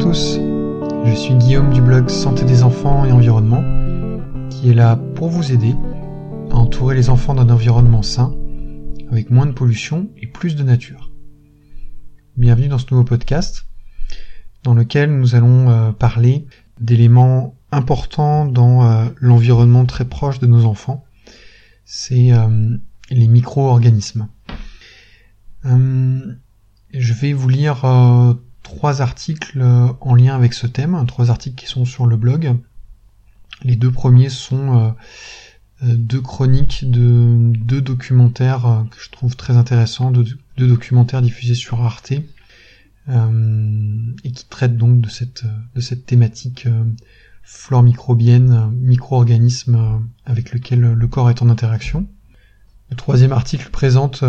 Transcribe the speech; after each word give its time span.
tous, 0.00 0.38
je 1.04 1.14
suis 1.14 1.34
Guillaume 1.34 1.74
du 1.74 1.82
blog 1.82 2.08
Santé 2.08 2.46
des 2.46 2.62
enfants 2.62 3.04
et 3.04 3.12
environnement, 3.12 3.62
qui 4.48 4.70
est 4.70 4.74
là 4.74 4.96
pour 4.96 5.28
vous 5.28 5.52
aider 5.52 5.74
à 6.50 6.54
entourer 6.54 6.94
les 6.94 7.10
enfants 7.10 7.34
d'un 7.34 7.50
environnement 7.50 8.00
sain, 8.00 8.34
avec 9.10 9.30
moins 9.30 9.44
de 9.44 9.52
pollution 9.52 10.08
et 10.16 10.26
plus 10.26 10.56
de 10.56 10.62
nature. 10.62 11.12
Bienvenue 12.38 12.68
dans 12.68 12.78
ce 12.78 12.86
nouveau 12.90 13.04
podcast, 13.04 13.66
dans 14.62 14.72
lequel 14.72 15.14
nous 15.18 15.34
allons 15.34 15.68
euh, 15.68 15.92
parler 15.92 16.46
d'éléments 16.80 17.58
importants 17.70 18.46
dans 18.46 18.86
euh, 18.86 19.04
l'environnement 19.18 19.84
très 19.84 20.06
proche 20.06 20.38
de 20.38 20.46
nos 20.46 20.64
enfants, 20.64 21.04
c'est 21.84 22.32
euh, 22.32 22.78
les 23.10 23.28
micro-organismes. 23.28 24.28
je 25.62 27.12
vais 27.12 27.34
vous 27.34 27.48
lire 27.50 27.84
trois 28.70 29.02
articles 29.02 29.60
euh, 29.60 29.88
en 30.00 30.14
lien 30.14 30.36
avec 30.36 30.54
ce 30.54 30.68
thème, 30.68 31.04
trois 31.08 31.30
articles 31.30 31.56
qui 31.56 31.66
sont 31.66 31.84
sur 31.84 32.06
le 32.06 32.16
blog. 32.16 32.56
Les 33.64 33.74
deux 33.74 33.90
premiers 33.90 34.28
sont 34.28 34.78
euh, 34.78 34.90
euh, 35.82 35.96
deux 35.96 36.20
chroniques 36.20 36.88
de 36.88 37.52
deux 37.56 37.80
documentaires 37.80 38.86
que 38.92 39.02
je 39.02 39.10
trouve 39.10 39.34
très 39.34 39.56
intéressants, 39.56 40.12
deux, 40.12 40.38
documentaires 40.56 41.20
diffusés 41.20 41.54
sur 41.54 41.82
Arte 41.82 42.12
et 42.12 42.22
qui 44.32 44.46
traitent 44.48 44.76
donc 44.76 45.00
de 45.00 45.08
cette 45.08 45.44
de 45.74 45.80
cette 45.80 46.06
thématique 46.06 46.68
flore 47.42 47.82
microbienne, 47.82 48.70
micro-organismes 48.76 50.00
avec 50.26 50.52
lequel 50.52 50.80
le 50.80 51.06
corps 51.08 51.28
est 51.28 51.42
en 51.42 51.50
interaction. 51.50 52.06
Le 52.90 52.96
troisième 52.96 53.32
article 53.32 53.70
présente 53.70 54.22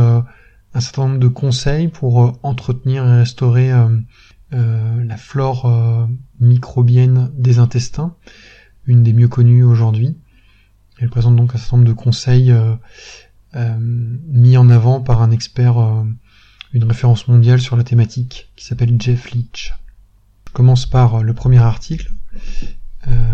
un 0.74 0.80
certain 0.80 1.08
nombre 1.08 1.20
de 1.20 1.28
conseils 1.28 1.88
pour 1.88 2.40
entretenir 2.44 3.06
et 3.06 3.18
restaurer 3.18 3.72
euh, 4.54 5.04
la 5.06 5.16
flore 5.16 5.66
euh, 5.66 6.06
microbienne 6.42 7.32
des 7.38 7.60
intestins, 7.60 8.16
une 8.86 9.02
des 9.02 9.14
mieux 9.14 9.30
connues 9.30 9.64
aujourd'hui. 9.64 10.18
Elle 11.00 11.10
présente 11.10 11.38
donc 11.38 11.56
un 11.56 11.58
certain 11.58 11.78
nombre 11.78 11.88
de 11.88 11.94
conseils 11.94 12.52
euh, 12.52 13.78
mis 13.80 14.58
en 14.58 14.70
avant 14.70 15.00
par 15.00 15.22
un 15.22 15.32
expert, 15.32 15.78
une 16.74 16.84
référence 16.84 17.28
mondiale 17.30 17.62
sur 17.62 17.78
la 17.78 17.84
thématique 17.84 18.52
qui 18.58 18.66
s'appelle 18.66 18.96
Jeff 19.00 19.32
Leach. 19.32 19.74
Je 20.48 20.54
commence 20.54 20.86
par 20.86 21.24
le 21.24 21.34
premier 21.34 21.60
article 21.60 22.12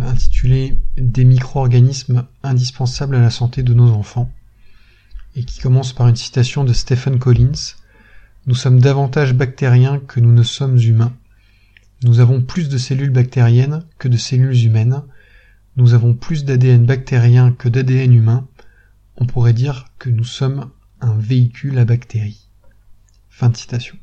intitulé 0.05 0.80
Des 0.97 1.25
micro-organismes 1.25 2.25
indispensables 2.41 3.15
à 3.15 3.19
la 3.19 3.30
santé 3.30 3.63
de 3.63 3.73
nos 3.73 3.91
enfants 3.91 4.31
et 5.38 5.43
qui 5.45 5.61
commence 5.61 5.93
par 5.93 6.07
une 6.07 6.16
citation 6.16 6.63
de 6.63 6.73
Stephen 6.73 7.19
Collins 7.19 7.75
nous 8.47 8.55
sommes 8.55 8.80
davantage 8.80 9.33
bactériens 9.33 9.99
que 9.99 10.21
nous 10.21 10.31
ne 10.31 10.41
sommes 10.41 10.77
humains. 10.77 11.13
Nous 12.03 12.21
avons 12.21 12.41
plus 12.41 12.69
de 12.69 12.77
cellules 12.77 13.09
bactériennes 13.09 13.83
que 13.99 14.08
de 14.08 14.15
cellules 14.15 14.63
humaines. 14.63 15.03
Nous 15.75 15.93
avons 15.93 16.13
plus 16.13 16.45
d'ADN 16.45 16.85
bactérien 16.85 17.52
que 17.52 17.67
d'ADN 17.67 18.13
humain. 18.13 18.47
On 19.17 19.25
pourrait 19.25 19.52
dire 19.52 19.88
que 19.99 20.09
nous 20.09 20.23
sommes 20.23 20.69
un 21.02 21.13
véhicule 21.17 21.77
à 21.77 21.83
bactéries. 21.83 22.47
Fin 23.30 23.49
de 23.49 23.58
citation. 23.58 23.97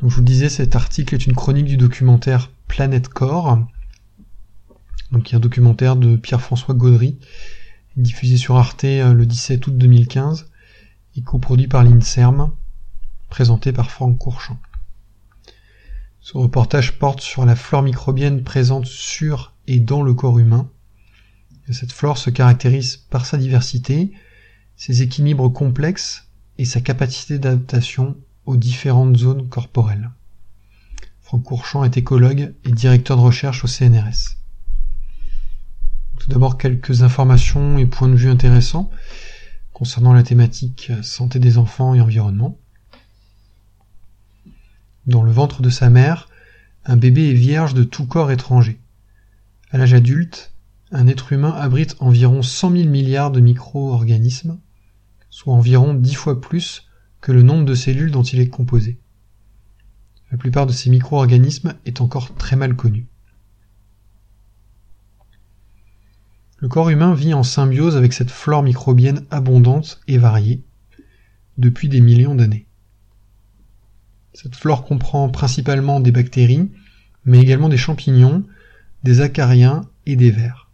Donc 0.00 0.10
je 0.10 0.16
vous 0.16 0.22
disais, 0.22 0.50
cet 0.50 0.76
article 0.76 1.14
est 1.14 1.24
une 1.24 1.34
chronique 1.34 1.64
du 1.64 1.78
documentaire 1.78 2.50
Planète 2.68 3.08
Corps, 3.08 3.58
donc 5.12 5.28
il 5.28 5.32
y 5.32 5.34
a 5.34 5.38
un 5.38 5.40
documentaire 5.40 5.96
de 5.96 6.16
Pierre-François 6.16 6.74
Gaudry, 6.74 7.18
diffusé 7.96 8.36
sur 8.36 8.56
Arte 8.56 8.84
euh, 8.84 9.12
le 9.12 9.26
17 9.26 9.66
août 9.66 9.76
2015, 9.76 10.50
et 11.16 11.22
coproduit 11.22 11.68
par 11.68 11.84
l'INSERM, 11.84 12.50
présenté 13.28 13.72
par 13.72 13.90
Franck 13.90 14.18
Courchamp. 14.18 14.58
Ce 16.20 16.36
reportage 16.36 16.98
porte 16.98 17.20
sur 17.20 17.44
la 17.44 17.56
flore 17.56 17.82
microbienne 17.82 18.42
présente 18.44 18.86
sur 18.86 19.54
et 19.66 19.80
dans 19.80 20.02
le 20.02 20.14
corps 20.14 20.38
humain. 20.38 20.68
cette 21.70 21.92
flore 21.92 22.18
se 22.18 22.30
caractérise 22.30 22.96
par 22.96 23.26
sa 23.26 23.38
diversité, 23.38 24.12
ses 24.76 25.02
équilibres 25.02 25.52
complexes 25.52 26.28
et 26.58 26.64
sa 26.64 26.80
capacité 26.80 27.38
d'adaptation 27.38 28.16
aux 28.44 28.56
différentes 28.56 29.16
zones 29.16 29.48
corporelles. 29.48 30.10
Franck 31.22 31.44
Courchamp 31.44 31.84
est 31.84 31.96
écologue 31.96 32.54
et 32.64 32.72
directeur 32.72 33.16
de 33.16 33.22
recherche 33.22 33.64
au 33.64 33.68
CNRS. 33.68 34.39
Tout 36.20 36.28
d'abord 36.28 36.58
quelques 36.58 37.02
informations 37.02 37.78
et 37.78 37.86
points 37.86 38.08
de 38.08 38.14
vue 38.14 38.28
intéressants 38.28 38.90
concernant 39.72 40.12
la 40.12 40.22
thématique 40.22 40.92
santé 41.02 41.38
des 41.38 41.56
enfants 41.56 41.94
et 41.94 42.02
environnement. 42.02 42.58
Dans 45.06 45.22
le 45.22 45.32
ventre 45.32 45.62
de 45.62 45.70
sa 45.70 45.88
mère, 45.88 46.28
un 46.84 46.98
bébé 46.98 47.30
est 47.30 47.34
vierge 47.34 47.72
de 47.72 47.84
tout 47.84 48.06
corps 48.06 48.30
étranger. 48.30 48.78
À 49.70 49.78
l'âge 49.78 49.94
adulte, 49.94 50.52
un 50.92 51.06
être 51.06 51.32
humain 51.32 51.52
abrite 51.52 51.96
environ 52.00 52.42
100 52.42 52.70
000 52.70 52.88
milliards 52.90 53.30
de 53.30 53.40
micro-organismes, 53.40 54.60
soit 55.30 55.54
environ 55.54 55.94
dix 55.94 56.14
fois 56.14 56.38
plus 56.38 56.86
que 57.22 57.32
le 57.32 57.42
nombre 57.42 57.64
de 57.64 57.74
cellules 57.74 58.10
dont 58.10 58.22
il 58.22 58.40
est 58.40 58.50
composé. 58.50 59.00
La 60.30 60.36
plupart 60.36 60.66
de 60.66 60.72
ces 60.72 60.90
micro-organismes 60.90 61.76
est 61.86 62.02
encore 62.02 62.34
très 62.34 62.56
mal 62.56 62.76
connu. 62.76 63.09
Le 66.60 66.68
corps 66.68 66.90
humain 66.90 67.14
vit 67.14 67.32
en 67.32 67.42
symbiose 67.42 67.96
avec 67.96 68.12
cette 68.12 68.30
flore 68.30 68.62
microbienne 68.62 69.24
abondante 69.30 70.02
et 70.06 70.18
variée 70.18 70.62
depuis 71.56 71.88
des 71.88 72.02
millions 72.02 72.34
d'années. 72.34 72.66
Cette 74.34 74.56
flore 74.56 74.84
comprend 74.84 75.30
principalement 75.30 76.00
des 76.00 76.12
bactéries, 76.12 76.70
mais 77.24 77.40
également 77.40 77.70
des 77.70 77.78
champignons, 77.78 78.44
des 79.04 79.22
acariens 79.22 79.80
et 80.04 80.16
des 80.16 80.30
vers. 80.30 80.70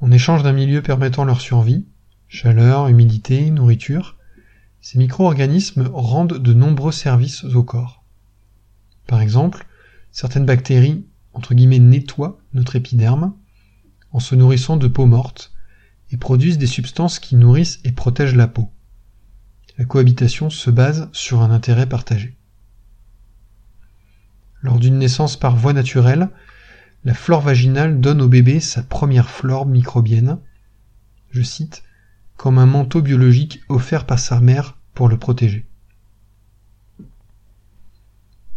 En 0.00 0.10
échange 0.10 0.42
d'un 0.42 0.52
milieu 0.52 0.82
permettant 0.82 1.24
leur 1.24 1.40
survie, 1.40 1.86
chaleur, 2.28 2.88
humidité, 2.88 3.50
nourriture, 3.50 4.18
ces 4.82 4.98
micro-organismes 4.98 5.88
rendent 5.90 6.38
de 6.38 6.52
nombreux 6.52 6.92
services 6.92 7.44
au 7.44 7.62
corps. 7.62 8.04
Par 9.06 9.22
exemple, 9.22 9.66
certaines 10.12 10.44
bactéries, 10.44 11.06
entre 11.32 11.54
guillemets, 11.54 11.78
nettoient 11.78 12.38
notre 12.52 12.76
épiderme 12.76 13.32
en 14.14 14.20
se 14.20 14.34
nourrissant 14.34 14.78
de 14.78 14.88
peau 14.88 15.04
morte 15.04 15.52
et 16.10 16.16
produisent 16.16 16.56
des 16.56 16.68
substances 16.68 17.18
qui 17.18 17.34
nourrissent 17.34 17.80
et 17.84 17.92
protègent 17.92 18.36
la 18.36 18.46
peau. 18.46 18.70
La 19.76 19.84
cohabitation 19.84 20.50
se 20.50 20.70
base 20.70 21.08
sur 21.12 21.42
un 21.42 21.50
intérêt 21.50 21.88
partagé. 21.88 22.36
Lors 24.62 24.78
d'une 24.78 24.98
naissance 24.98 25.36
par 25.36 25.56
voie 25.56 25.72
naturelle, 25.72 26.30
la 27.04 27.12
flore 27.12 27.40
vaginale 27.40 28.00
donne 28.00 28.22
au 28.22 28.28
bébé 28.28 28.60
sa 28.60 28.84
première 28.84 29.28
flore 29.28 29.66
microbienne, 29.66 30.38
je 31.32 31.42
cite, 31.42 31.82
comme 32.36 32.58
un 32.58 32.66
manteau 32.66 33.02
biologique 33.02 33.62
offert 33.68 34.06
par 34.06 34.20
sa 34.20 34.40
mère 34.40 34.78
pour 34.94 35.08
le 35.08 35.18
protéger. 35.18 35.66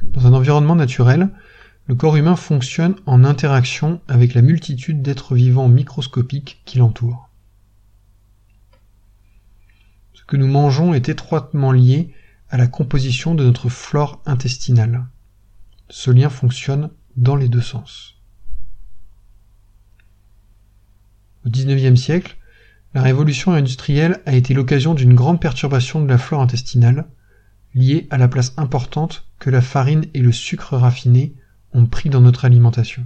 Dans 0.03 0.27
un 0.27 0.33
environnement 0.33 0.75
naturel, 0.75 1.29
le 1.87 1.95
corps 1.95 2.17
humain 2.17 2.35
fonctionne 2.35 2.95
en 3.05 3.23
interaction 3.23 4.01
avec 4.07 4.33
la 4.33 4.41
multitude 4.41 5.01
d'êtres 5.01 5.35
vivants 5.35 5.69
microscopiques 5.69 6.61
qui 6.65 6.77
l'entourent 6.77 7.27
que 10.27 10.37
nous 10.37 10.47
mangeons 10.47 10.93
est 10.93 11.09
étroitement 11.09 11.71
lié 11.71 12.13
à 12.49 12.57
la 12.57 12.67
composition 12.67 13.33
de 13.33 13.43
notre 13.43 13.69
flore 13.69 14.21
intestinale. 14.25 15.07
Ce 15.89 16.11
lien 16.11 16.29
fonctionne 16.29 16.91
dans 17.15 17.37
les 17.37 17.47
deux 17.47 17.61
sens. 17.61 18.15
Au 21.45 21.49
XIXe 21.49 21.99
siècle, 21.99 22.37
la 22.93 23.01
révolution 23.01 23.53
industrielle 23.53 24.21
a 24.25 24.33
été 24.33 24.53
l'occasion 24.53 24.93
d'une 24.93 25.13
grande 25.13 25.39
perturbation 25.39 26.01
de 26.01 26.09
la 26.09 26.17
flore 26.17 26.41
intestinale, 26.41 27.07
liée 27.73 28.07
à 28.09 28.17
la 28.17 28.27
place 28.27 28.53
importante 28.57 29.25
que 29.39 29.49
la 29.49 29.61
farine 29.61 30.05
et 30.13 30.19
le 30.19 30.31
sucre 30.31 30.75
raffiné 30.75 31.35
ont 31.73 31.85
pris 31.85 32.09
dans 32.09 32.21
notre 32.21 32.45
alimentation. 32.45 33.05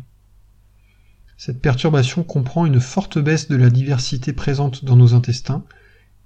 Cette 1.38 1.62
perturbation 1.62 2.24
comprend 2.24 2.66
une 2.66 2.80
forte 2.80 3.18
baisse 3.18 3.48
de 3.48 3.56
la 3.56 3.70
diversité 3.70 4.34
présente 4.34 4.86
dans 4.86 4.96
nos 4.96 5.14
intestins, 5.14 5.64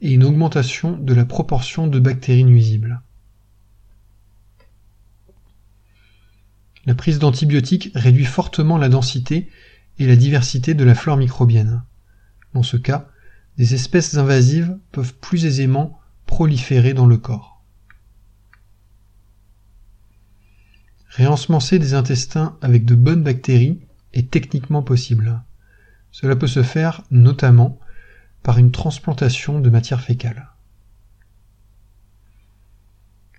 et 0.01 0.11
une 0.11 0.23
augmentation 0.23 0.97
de 0.97 1.13
la 1.13 1.25
proportion 1.25 1.87
de 1.87 1.99
bactéries 1.99 2.43
nuisibles. 2.43 3.01
La 6.85 6.95
prise 6.95 7.17
d'antibiotiques 7.17 7.91
réduit 7.95 8.25
fortement 8.25 8.77
la 8.77 8.89
densité 8.89 9.49
et 9.97 10.05
la 10.05 10.15
diversité 10.15 10.73
de 10.73 10.83
la 10.83 10.93
flore 10.93 11.17
microbienne. 11.17 11.83
Dans 12.53 12.63
ce 12.63 12.77
cas, 12.77 13.07
des 13.57 13.73
espèces 13.73 14.15
invasives 14.17 14.77
peuvent 14.91 15.15
plus 15.15 15.45
aisément 15.45 15.99
proliférer 16.25 16.93
dans 16.93 17.07
le 17.07 17.17
corps. 17.17 17.54
Réensemencer 21.15 21.79
des 21.79 21.93
intestins 21.93 22.57
avec 22.61 22.83
de 22.83 22.93
bonnes 22.93 23.23
bactéries 23.23 23.79
est 24.11 24.29
techniquement 24.29 24.83
possible. 24.83 25.41
Cela 26.11 26.35
peut 26.35 26.45
se 26.45 26.61
faire 26.61 27.03
notamment 27.09 27.79
par 28.43 28.57
une 28.57 28.71
transplantation 28.71 29.61
de 29.61 29.69
matière 29.69 30.01
fécale. 30.01 30.49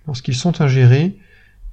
Lorsqu'ils 0.07 0.33
sont 0.33 0.59
ingérés, 0.59 1.19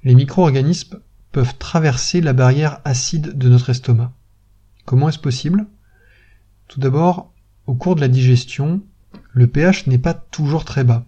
les 0.03 0.13
micro-organismes 0.13 0.99
peuvent 1.31 1.57
traverser 1.57 2.21
la 2.21 2.33
barrière 2.33 2.81
acide 2.85 3.35
de 3.35 3.49
notre 3.49 3.71
estomac. 3.71 4.13
Comment 4.85 5.09
est-ce 5.09 5.17
possible? 5.17 5.65
Tout 6.67 6.79
d'abord, 6.79 7.33
au 7.65 7.73
cours 7.73 7.95
de 7.95 8.01
la 8.01 8.09
digestion, 8.09 8.83
le 9.31 9.47
pH 9.47 9.87
n'est 9.87 9.97
pas 9.97 10.13
toujours 10.13 10.65
très 10.65 10.83
bas. 10.83 11.03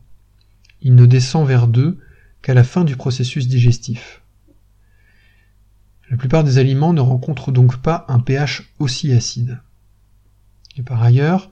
Il 0.82 0.96
ne 0.96 1.06
descend 1.06 1.48
vers 1.48 1.68
2 1.68 2.00
qu'à 2.42 2.56
la 2.56 2.64
fin 2.64 2.84
du 2.84 2.96
processus 2.96 3.48
digestif. 3.48 4.24
La 6.10 6.18
plupart 6.18 6.44
des 6.44 6.58
aliments 6.58 6.94
ne 6.94 7.02
rencontrent 7.02 7.52
donc 7.52 7.78
pas 7.78 8.06
un 8.08 8.20
pH 8.20 8.74
aussi 8.80 9.12
acide. 9.12 9.60
Et 10.78 10.84
par 10.84 11.04
ailleurs, 11.04 11.52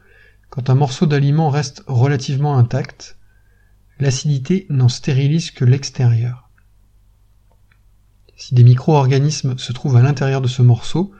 quand 0.49 0.69
un 0.69 0.75
morceau 0.75 1.05
d'aliment 1.05 1.49
reste 1.49 1.83
relativement 1.87 2.57
intact, 2.57 3.17
l'acidité 3.99 4.65
n'en 4.69 4.87
stérilise 4.87 5.51
que 5.51 5.65
l'extérieur. 5.65 6.49
Si 8.37 8.53
des 8.53 8.63
micro-organismes 8.63 9.57
se 9.57 9.73
trouvent 9.73 9.97
à 9.97 10.01
l'intérieur 10.01 10.41
de 10.41 10.47
ce 10.47 10.61
morceau, 10.61 11.13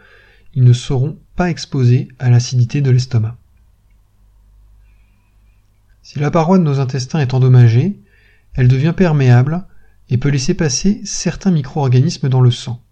ils 0.54 0.64
ne 0.64 0.74
seront 0.74 1.20
pas 1.36 1.50
exposés 1.50 2.08
à 2.20 2.30
l'acidité 2.30 2.81
de 2.81 2.92
l'estomac. 2.92 3.38
Si 6.02 6.20
la 6.20 6.31
paroi 6.31 6.58
de 6.58 6.64
nos 6.64 6.80
intestins 6.80 7.20
est 7.20 7.34
endommagée, 7.34 8.00
elle 8.54 8.68
devient 8.68 8.94
perméable 8.96 9.66
et 10.10 10.18
peut 10.18 10.30
laisser 10.30 10.54
passer 10.54 11.02
certains 11.04 11.52
micro-organismes 11.52 12.30
dans 12.30 12.42
le 12.42 12.52
sang. 12.52 12.85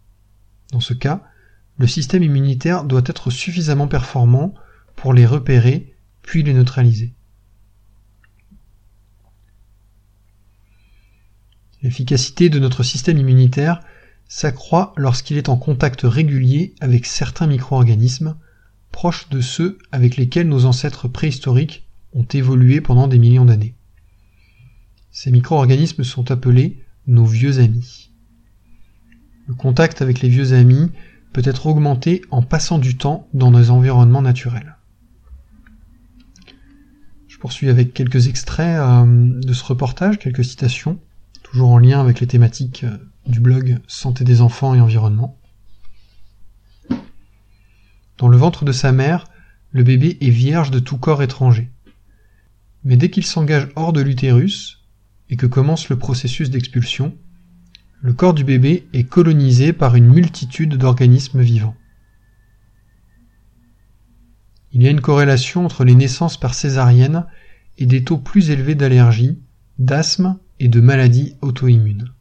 Dans 0.73 0.79
ce 0.79 0.95
cas, 0.95 1.21
le 1.77 1.85
système 1.85 2.23
immunitaire 2.23 2.83
doit 2.83 3.03
être 3.05 3.29
suffisamment 3.29 3.87
performant 3.87 4.55
pour 4.95 5.13
les 5.13 5.27
repérer 5.27 5.95
puis 6.23 6.41
les 6.41 6.55
neutraliser. 6.55 7.13
L'efficacité 11.83 12.49
de 12.49 12.57
notre 12.57 12.81
système 12.81 13.19
immunitaire 13.19 13.81
s'accroît 14.27 14.93
lorsqu'il 14.97 15.37
est 15.37 15.49
en 15.49 15.57
contact 15.57 16.01
régulier 16.03 16.73
avec 16.79 17.05
certains 17.05 17.45
micro-organismes, 17.45 18.35
proches 18.91 19.29
de 19.29 19.41
ceux 19.41 19.77
avec 19.91 20.17
lesquels 20.17 20.49
nos 20.49 20.65
ancêtres 20.65 21.07
préhistoriques 21.07 21.87
ont 22.13 22.25
évolué 22.33 22.81
pendant 22.81 23.07
des 23.07 23.19
millions 23.19 23.45
d'années. 23.45 23.75
Ces 25.11 25.29
micro-organismes 25.29 26.03
sont 26.03 26.31
appelés 26.31 26.83
nos 27.05 27.25
vieux 27.25 27.59
amis. 27.59 28.12
Le 29.47 29.53
contact 29.53 30.01
avec 30.01 30.21
les 30.21 30.29
vieux 30.29 30.53
amis 30.53 30.91
peut 31.33 31.41
être 31.43 31.65
augmenté 31.65 32.21
en 32.31 32.41
passant 32.41 32.77
du 32.77 32.97
temps 32.97 33.27
dans 33.33 33.51
nos 33.51 33.71
environnements 33.71 34.21
naturels. 34.21 34.77
Je 37.27 37.37
poursuis 37.37 37.69
avec 37.69 37.93
quelques 37.93 38.27
extraits 38.27 38.79
euh, 38.79 39.05
de 39.05 39.53
ce 39.53 39.63
reportage, 39.63 40.19
quelques 40.19 40.45
citations, 40.45 40.99
toujours 41.41 41.71
en 41.71 41.77
lien 41.77 41.99
avec 41.99 42.19
les 42.19 42.27
thématiques 42.27 42.85
euh, 42.85 42.97
du 43.27 43.39
blog 43.39 43.79
Santé 43.87 44.23
des 44.23 44.41
enfants 44.41 44.75
et 44.75 44.79
environnement. 44.79 45.37
Dans 48.17 48.27
le 48.27 48.37
ventre 48.37 48.63
de 48.63 48.71
sa 48.71 48.91
mère, 48.91 49.27
le 49.71 49.83
bébé 49.83 50.17
est 50.21 50.29
vierge 50.29 50.71
de 50.71 50.79
tout 50.79 50.97
corps 50.97 51.23
étranger. 51.23 51.71
Mais 52.85 52.95
dès 52.95 53.09
qu'il 53.09 53.25
s'engage 53.25 53.69
hors 53.75 53.91
de 53.91 54.01
l'utérus 54.01 54.83
et 55.29 55.35
que 55.35 55.47
commence 55.47 55.89
le 55.89 55.97
processus 55.97 56.49
d'expulsion, 56.49 57.17
le 58.03 58.11
corps 58.11 58.33
du 58.33 58.43
bébé 58.43 58.85
est 58.91 59.05
colonisé 59.05 59.71
par 59.71 59.95
une 59.95 60.09
multitude 60.09 60.75
d'organismes 60.75 61.41
vivants. 61.41 61.77
Il 64.73 64.83
y 64.83 64.87
a 64.87 64.91
une 64.91 64.99
corrélation 64.99 65.63
entre 65.63 65.85
les 65.85 65.95
naissances 65.95 66.37
par 66.37 66.53
césarienne 66.53 67.25
et 67.77 67.85
des 67.85 68.03
taux 68.03 68.17
plus 68.17 68.49
élevés 68.49 68.75
d'allergie, 68.75 69.39
d'asthme 69.79 70.37
et 70.59 70.67
de 70.67 70.81
maladies 70.81 71.37
auto-immunes. 71.41 72.11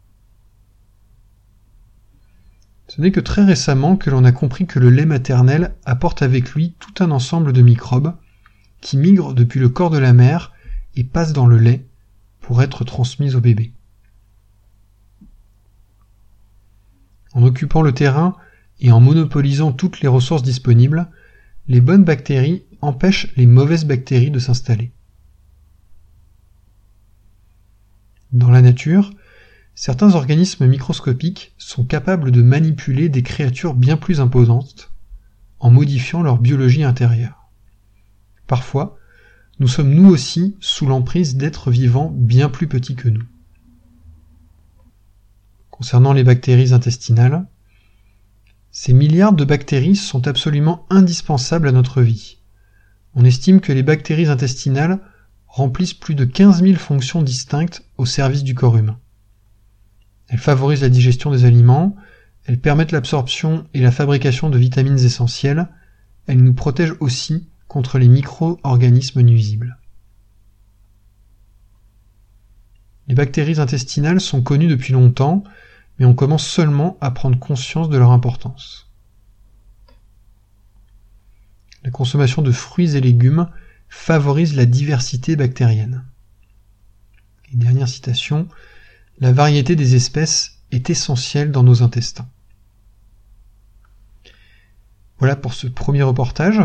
Ce 2.86 3.00
n'est 3.00 3.10
que 3.10 3.18
très 3.18 3.44
récemment 3.44 3.96
que 3.96 4.10
l'on 4.10 4.24
a 4.24 4.30
compris 4.30 4.66
que 4.66 4.78
le 4.78 4.88
lait 4.88 5.06
maternel 5.06 5.74
apporte 5.84 6.22
avec 6.22 6.50
lui 6.50 6.76
tout 6.78 7.02
un 7.02 7.10
ensemble 7.10 7.52
de 7.52 7.62
microbes 7.62 8.14
qui 8.80 8.96
migrent 8.96 9.34
depuis 9.34 9.58
le 9.58 9.68
corps 9.68 9.90
de 9.90 9.98
la 9.98 10.12
mère 10.12 10.52
et 10.94 11.02
passent 11.02 11.32
dans 11.32 11.46
le 11.46 11.58
lait 11.58 11.88
pour 12.40 12.62
être 12.62 12.84
transmis 12.84 13.34
au 13.34 13.40
bébé. 13.40 13.72
En 17.34 17.42
occupant 17.42 17.82
le 17.82 17.92
terrain 17.92 18.36
et 18.80 18.92
en 18.92 19.00
monopolisant 19.00 19.72
toutes 19.72 20.00
les 20.00 20.08
ressources 20.08 20.42
disponibles, 20.42 21.08
les 21.68 21.80
bonnes 21.80 22.04
bactéries 22.04 22.64
empêchent 22.80 23.32
les 23.36 23.46
mauvaises 23.46 23.84
bactéries 23.84 24.30
de 24.30 24.38
s'installer. 24.38 24.92
Dans 28.32 28.50
la 28.50 28.62
nature, 28.62 29.12
Certains 29.74 30.14
organismes 30.14 30.66
microscopiques 30.66 31.54
sont 31.56 31.84
capables 31.84 32.30
de 32.30 32.42
manipuler 32.42 33.08
des 33.08 33.22
créatures 33.22 33.74
bien 33.74 33.96
plus 33.96 34.20
imposantes 34.20 34.92
en 35.60 35.70
modifiant 35.70 36.22
leur 36.22 36.38
biologie 36.38 36.84
intérieure. 36.84 37.48
Parfois, 38.46 38.98
nous 39.60 39.68
sommes 39.68 39.94
nous 39.94 40.10
aussi 40.10 40.56
sous 40.60 40.86
l'emprise 40.86 41.36
d'êtres 41.36 41.70
vivants 41.70 42.12
bien 42.14 42.48
plus 42.48 42.66
petits 42.66 42.96
que 42.96 43.08
nous. 43.08 43.24
Concernant 45.72 46.12
les 46.12 46.22
bactéries 46.22 46.74
intestinales, 46.74 47.46
ces 48.70 48.92
milliards 48.92 49.32
de 49.32 49.44
bactéries 49.44 49.96
sont 49.96 50.28
absolument 50.28 50.86
indispensables 50.90 51.66
à 51.66 51.72
notre 51.72 52.02
vie. 52.02 52.38
On 53.14 53.24
estime 53.24 53.60
que 53.60 53.72
les 53.72 53.82
bactéries 53.82 54.28
intestinales 54.28 55.00
remplissent 55.46 55.94
plus 55.94 56.14
de 56.14 56.26
15 56.26 56.62
000 56.62 56.74
fonctions 56.76 57.22
distinctes 57.22 57.84
au 57.96 58.06
service 58.06 58.44
du 58.44 58.54
corps 58.54 58.76
humain. 58.76 59.00
Elles 60.28 60.38
favorisent 60.38 60.82
la 60.82 60.88
digestion 60.90 61.30
des 61.30 61.46
aliments, 61.46 61.96
elles 62.44 62.60
permettent 62.60 62.92
l'absorption 62.92 63.66
et 63.72 63.80
la 63.80 63.90
fabrication 63.90 64.50
de 64.50 64.58
vitamines 64.58 65.00
essentielles, 65.00 65.68
elles 66.26 66.42
nous 66.42 66.54
protègent 66.54 66.96
aussi 67.00 67.48
contre 67.66 67.98
les 67.98 68.08
micro-organismes 68.08 69.22
nuisibles. 69.22 69.78
Les 73.08 73.14
bactéries 73.14 73.58
intestinales 73.58 74.20
sont 74.20 74.42
connues 74.42 74.68
depuis 74.68 74.92
longtemps, 74.92 75.42
mais 76.02 76.08
on 76.08 76.14
commence 76.14 76.44
seulement 76.44 76.98
à 77.00 77.12
prendre 77.12 77.38
conscience 77.38 77.88
de 77.88 77.96
leur 77.96 78.10
importance. 78.10 78.90
La 81.84 81.92
consommation 81.92 82.42
de 82.42 82.50
fruits 82.50 82.96
et 82.96 83.00
légumes 83.00 83.48
favorise 83.88 84.56
la 84.56 84.66
diversité 84.66 85.36
bactérienne. 85.36 86.04
Et 87.52 87.56
dernière 87.56 87.86
citation, 87.86 88.48
la 89.20 89.32
variété 89.32 89.76
des 89.76 89.94
espèces 89.94 90.58
est 90.72 90.90
essentielle 90.90 91.52
dans 91.52 91.62
nos 91.62 91.84
intestins. 91.84 92.28
Voilà 95.20 95.36
pour 95.36 95.54
ce 95.54 95.68
premier 95.68 96.02
reportage. 96.02 96.58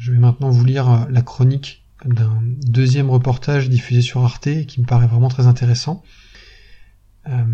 Je 0.00 0.10
vais 0.10 0.18
maintenant 0.18 0.50
vous 0.50 0.64
lire 0.64 1.06
la 1.08 1.22
chronique 1.22 1.84
d'un 2.04 2.42
deuxième 2.42 3.08
reportage 3.08 3.70
diffusé 3.70 4.02
sur 4.02 4.24
Arte 4.24 4.66
qui 4.66 4.80
me 4.80 4.86
paraît 4.86 5.06
vraiment 5.06 5.28
très 5.28 5.46
intéressant. 5.46 6.02
Euh, 7.28 7.44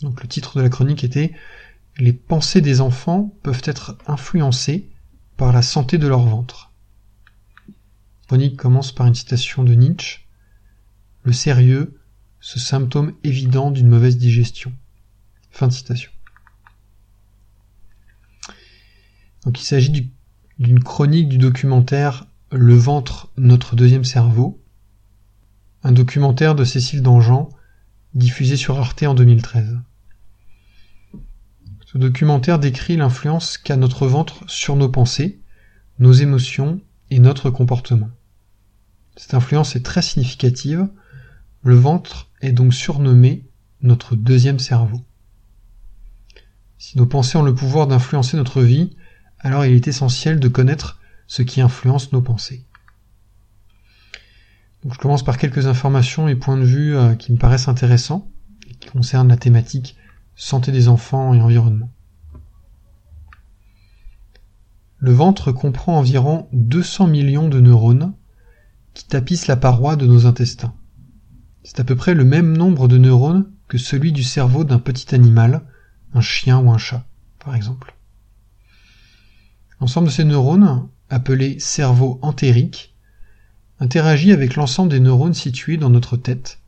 donc 0.00 0.22
le 0.22 0.28
titre 0.28 0.58
de 0.58 0.62
la 0.62 0.68
chronique 0.68 1.04
était 1.04 1.32
Les 1.98 2.12
pensées 2.12 2.60
des 2.60 2.80
enfants 2.80 3.34
peuvent 3.42 3.62
être 3.64 3.96
influencées 4.06 4.90
par 5.36 5.52
la 5.52 5.62
santé 5.62 5.98
de 5.98 6.06
leur 6.06 6.22
ventre. 6.22 6.72
Chronique 8.26 8.56
commence 8.56 8.92
par 8.92 9.06
une 9.06 9.14
citation 9.14 9.64
de 9.64 9.74
Nietzsche. 9.74 10.26
Le 11.22 11.32
sérieux 11.32 12.00
ce 12.44 12.58
symptôme 12.58 13.14
évident 13.24 13.70
d'une 13.70 13.88
mauvaise 13.88 14.18
digestion. 14.18 14.70
Fin 15.50 15.70
citation. 15.70 16.10
Donc 19.44 19.58
il 19.58 19.64
s'agit 19.64 20.12
d'une 20.58 20.82
chronique 20.84 21.30
du 21.30 21.38
documentaire 21.38 22.26
Le 22.52 22.74
ventre, 22.74 23.32
notre 23.38 23.76
deuxième 23.76 24.04
cerveau, 24.04 24.62
un 25.82 25.92
documentaire 25.92 26.54
de 26.54 26.64
Cécile 26.64 27.00
Dangean, 27.00 27.48
diffusé 28.14 28.56
sur 28.56 28.78
Arte 28.78 29.02
en 29.02 29.14
2013. 29.14 29.78
Ce 31.84 31.98
documentaire 31.98 32.58
décrit 32.58 32.96
l'influence 32.96 33.58
qu'a 33.58 33.76
notre 33.76 34.06
ventre 34.06 34.42
sur 34.48 34.76
nos 34.76 34.88
pensées, 34.88 35.40
nos 35.98 36.12
émotions 36.12 36.80
et 37.10 37.18
notre 37.18 37.50
comportement. 37.50 38.10
Cette 39.16 39.34
influence 39.34 39.76
est 39.76 39.84
très 39.84 40.02
significative. 40.02 40.88
Le 41.62 41.76
ventre 41.76 42.30
est 42.40 42.52
donc 42.52 42.74
surnommé 42.74 43.46
notre 43.80 44.16
deuxième 44.16 44.58
cerveau. 44.58 45.00
Si 46.78 46.98
nos 46.98 47.06
pensées 47.06 47.38
ont 47.38 47.42
le 47.42 47.54
pouvoir 47.54 47.86
d'influencer 47.86 48.36
notre 48.36 48.62
vie, 48.62 48.96
alors 49.38 49.64
il 49.64 49.74
est 49.74 49.88
essentiel 49.88 50.40
de 50.40 50.48
connaître 50.48 51.00
ce 51.26 51.42
qui 51.42 51.60
influence 51.60 52.12
nos 52.12 52.22
pensées. 52.22 52.66
Je 54.90 54.98
commence 54.98 55.24
par 55.24 55.38
quelques 55.38 55.66
informations 55.66 56.28
et 56.28 56.34
points 56.34 56.58
de 56.58 56.64
vue 56.64 56.96
euh, 56.96 57.14
qui 57.14 57.32
me 57.32 57.38
paraissent 57.38 57.68
intéressants 57.68 58.30
et 58.68 58.74
qui 58.74 58.88
concernent 58.88 59.28
la 59.28 59.36
thématique 59.36 59.96
santé 60.36 60.72
des 60.72 60.88
enfants 60.88 61.32
et 61.32 61.40
environnement. 61.40 61.90
Le 64.98 65.12
ventre 65.12 65.52
comprend 65.52 65.98
environ 65.98 66.48
200 66.52 67.06
millions 67.06 67.48
de 67.48 67.60
neurones 67.60 68.14
qui 68.94 69.06
tapissent 69.06 69.46
la 69.46 69.56
paroi 69.56 69.96
de 69.96 70.06
nos 70.06 70.26
intestins. 70.26 70.74
C'est 71.62 71.80
à 71.80 71.84
peu 71.84 71.96
près 71.96 72.14
le 72.14 72.24
même 72.24 72.56
nombre 72.56 72.88
de 72.88 72.98
neurones 72.98 73.50
que 73.68 73.78
celui 73.78 74.12
du 74.12 74.22
cerveau 74.22 74.64
d'un 74.64 74.78
petit 74.78 75.14
animal, 75.14 75.62
un 76.12 76.20
chien 76.20 76.58
ou 76.58 76.70
un 76.70 76.78
chat, 76.78 77.06
par 77.38 77.54
exemple. 77.54 77.94
L'ensemble 79.80 80.08
de 80.08 80.12
ces 80.12 80.24
neurones, 80.24 80.88
appelés 81.10 81.58
cerveau 81.58 82.18
entérique, 82.22 82.93
interagit 83.84 84.32
avec 84.32 84.56
l'ensemble 84.56 84.90
des 84.90 84.98
neurones 84.98 85.34
situés 85.34 85.76
dans 85.76 85.90
notre 85.90 86.16
tête, 86.16 86.58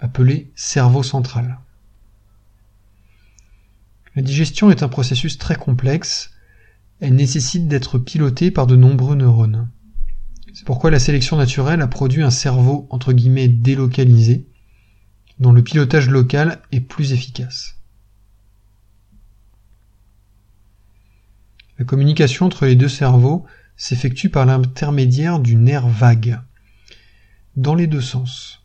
appelé 0.00 0.50
cerveau 0.54 1.02
central. 1.02 1.58
La 4.16 4.22
digestion 4.22 4.70
est 4.70 4.82
un 4.82 4.88
processus 4.88 5.36
très 5.36 5.56
complexe, 5.56 6.30
elle 7.00 7.16
nécessite 7.16 7.68
d'être 7.68 7.98
pilotée 7.98 8.50
par 8.50 8.66
de 8.66 8.76
nombreux 8.76 9.14
neurones. 9.14 9.68
C'est 10.54 10.64
pourquoi 10.64 10.90
la 10.90 10.98
sélection 10.98 11.36
naturelle 11.36 11.82
a 11.82 11.86
produit 11.86 12.22
un 12.22 12.30
cerveau 12.30 12.86
entre 12.88 13.12
guillemets 13.12 13.48
délocalisé, 13.48 14.46
dont 15.38 15.52
le 15.52 15.62
pilotage 15.62 16.08
local 16.08 16.62
est 16.72 16.80
plus 16.80 17.12
efficace. 17.12 17.76
La 21.78 21.84
communication 21.84 22.46
entre 22.46 22.64
les 22.64 22.76
deux 22.76 22.88
cerveaux 22.88 23.44
s'effectue 23.76 24.30
par 24.30 24.46
l'intermédiaire 24.46 25.40
du 25.40 25.56
nerf 25.56 25.88
vague, 25.88 26.40
dans 27.56 27.74
les 27.74 27.86
deux 27.86 28.00
sens. 28.00 28.62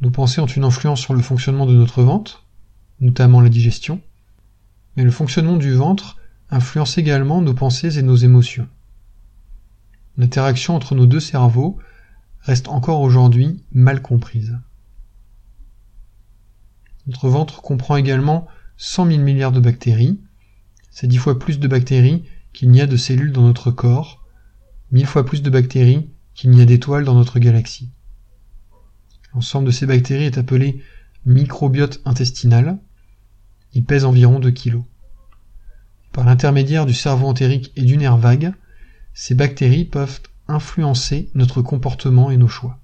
Nos 0.00 0.10
pensées 0.10 0.40
ont 0.40 0.46
une 0.46 0.64
influence 0.64 1.00
sur 1.00 1.14
le 1.14 1.22
fonctionnement 1.22 1.64
de 1.64 1.74
notre 1.74 2.02
ventre, 2.02 2.44
notamment 3.00 3.40
la 3.40 3.48
digestion, 3.48 4.00
mais 4.96 5.04
le 5.04 5.10
fonctionnement 5.10 5.56
du 5.56 5.72
ventre 5.72 6.18
influence 6.50 6.98
également 6.98 7.40
nos 7.40 7.54
pensées 7.54 7.98
et 7.98 8.02
nos 8.02 8.16
émotions. 8.16 8.68
L'interaction 10.18 10.76
entre 10.76 10.94
nos 10.94 11.06
deux 11.06 11.20
cerveaux 11.20 11.78
reste 12.40 12.68
encore 12.68 13.00
aujourd'hui 13.00 13.62
mal 13.72 14.02
comprise. 14.02 14.58
Notre 17.06 17.28
ventre 17.28 17.62
comprend 17.62 17.96
également 17.96 18.46
100 18.76 19.06
000 19.06 19.18
milliards 19.22 19.52
de 19.52 19.60
bactéries. 19.60 20.20
C'est 20.90 21.06
dix 21.06 21.16
fois 21.16 21.38
plus 21.38 21.58
de 21.58 21.68
bactéries 21.68 22.24
qu'il 22.52 22.70
n'y 22.70 22.82
a 22.82 22.86
de 22.86 22.96
cellules 22.98 23.32
dans 23.32 23.42
notre 23.42 23.70
corps, 23.70 24.22
mille 24.90 25.06
fois 25.06 25.24
plus 25.24 25.40
de 25.40 25.48
bactéries 25.48 26.10
qu'il 26.34 26.50
n'y 26.50 26.60
a 26.60 26.66
d'étoiles 26.66 27.04
dans 27.04 27.14
notre 27.14 27.38
galaxie. 27.38 27.90
L'ensemble 29.34 29.66
de 29.66 29.70
ces 29.70 29.86
bactéries 29.86 30.24
est 30.24 30.38
appelé 30.38 30.82
microbiote 31.24 32.00
intestinal. 32.04 32.78
Il 33.72 33.84
pèse 33.84 34.04
environ 34.04 34.38
2 34.38 34.50
kg. 34.50 34.82
Par 36.12 36.24
l'intermédiaire 36.24 36.84
du 36.84 36.94
cerveau 36.94 37.26
entérique 37.26 37.72
et 37.76 37.82
du 37.82 37.96
nerf 37.96 38.18
vague, 38.18 38.52
ces 39.14 39.34
bactéries 39.34 39.84
peuvent 39.84 40.20
influencer 40.48 41.30
notre 41.34 41.62
comportement 41.62 42.30
et 42.30 42.36
nos 42.36 42.48
choix. 42.48 42.78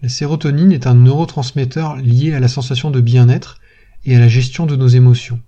La 0.00 0.08
sérotonine 0.08 0.70
est 0.70 0.86
un 0.86 0.94
neurotransmetteur 0.94 1.96
lié 1.96 2.32
à 2.32 2.40
la 2.40 2.46
sensation 2.46 2.92
de 2.92 3.00
bien-être 3.00 3.60
et 4.04 4.14
à 4.14 4.20
la 4.20 4.28
gestion 4.28 4.66
de 4.66 4.76
nos 4.76 4.86
émotions. 4.86 5.40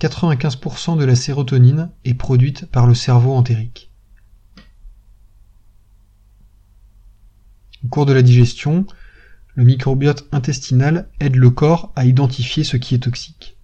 95% 0.00 0.98
de 0.98 1.04
la 1.04 1.16
sérotonine 1.16 1.90
est 2.04 2.12
produite 2.12 2.66
par 2.66 2.86
le 2.86 2.94
cerveau 2.94 3.32
entérique. 3.32 3.90
Au 7.86 7.88
cours 7.88 8.04
de 8.04 8.12
la 8.12 8.22
digestion, 8.22 8.84
le 9.54 9.62
microbiote 9.62 10.26
intestinal 10.32 11.08
aide 11.20 11.36
le 11.36 11.50
corps 11.50 11.92
à 11.94 12.04
identifier 12.04 12.64
ce 12.64 12.76
qui 12.76 12.96
est 12.96 13.04
toxique. 13.04 13.56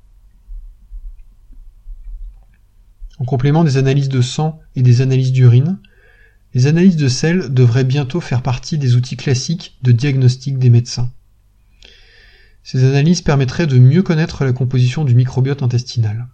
En 3.18 3.24
complément 3.24 3.64
des 3.64 3.78
analyses 3.78 4.08
de 4.08 4.22
sang 4.22 4.60
et 4.76 4.82
des 4.82 5.00
analyses 5.00 5.32
d'urine, 5.32 5.80
les 6.54 6.68
analyses 6.68 6.94
de 6.94 7.08
sel 7.08 7.52
devraient 7.52 7.82
bientôt 7.82 8.20
faire 8.20 8.42
partie 8.42 8.78
des 8.78 8.94
outils 8.94 9.16
classiques 9.16 9.76
de 9.82 9.90
diagnostic 9.90 10.56
des 10.56 10.70
médecins. 10.70 11.10
Ces 12.62 12.84
analyses 12.84 13.22
permettraient 13.22 13.66
de 13.66 13.80
mieux 13.80 14.04
connaître 14.04 14.44
la 14.44 14.52
composition 14.52 15.04
du 15.04 15.16
microbiote 15.16 15.64
intestinal. 15.64 16.28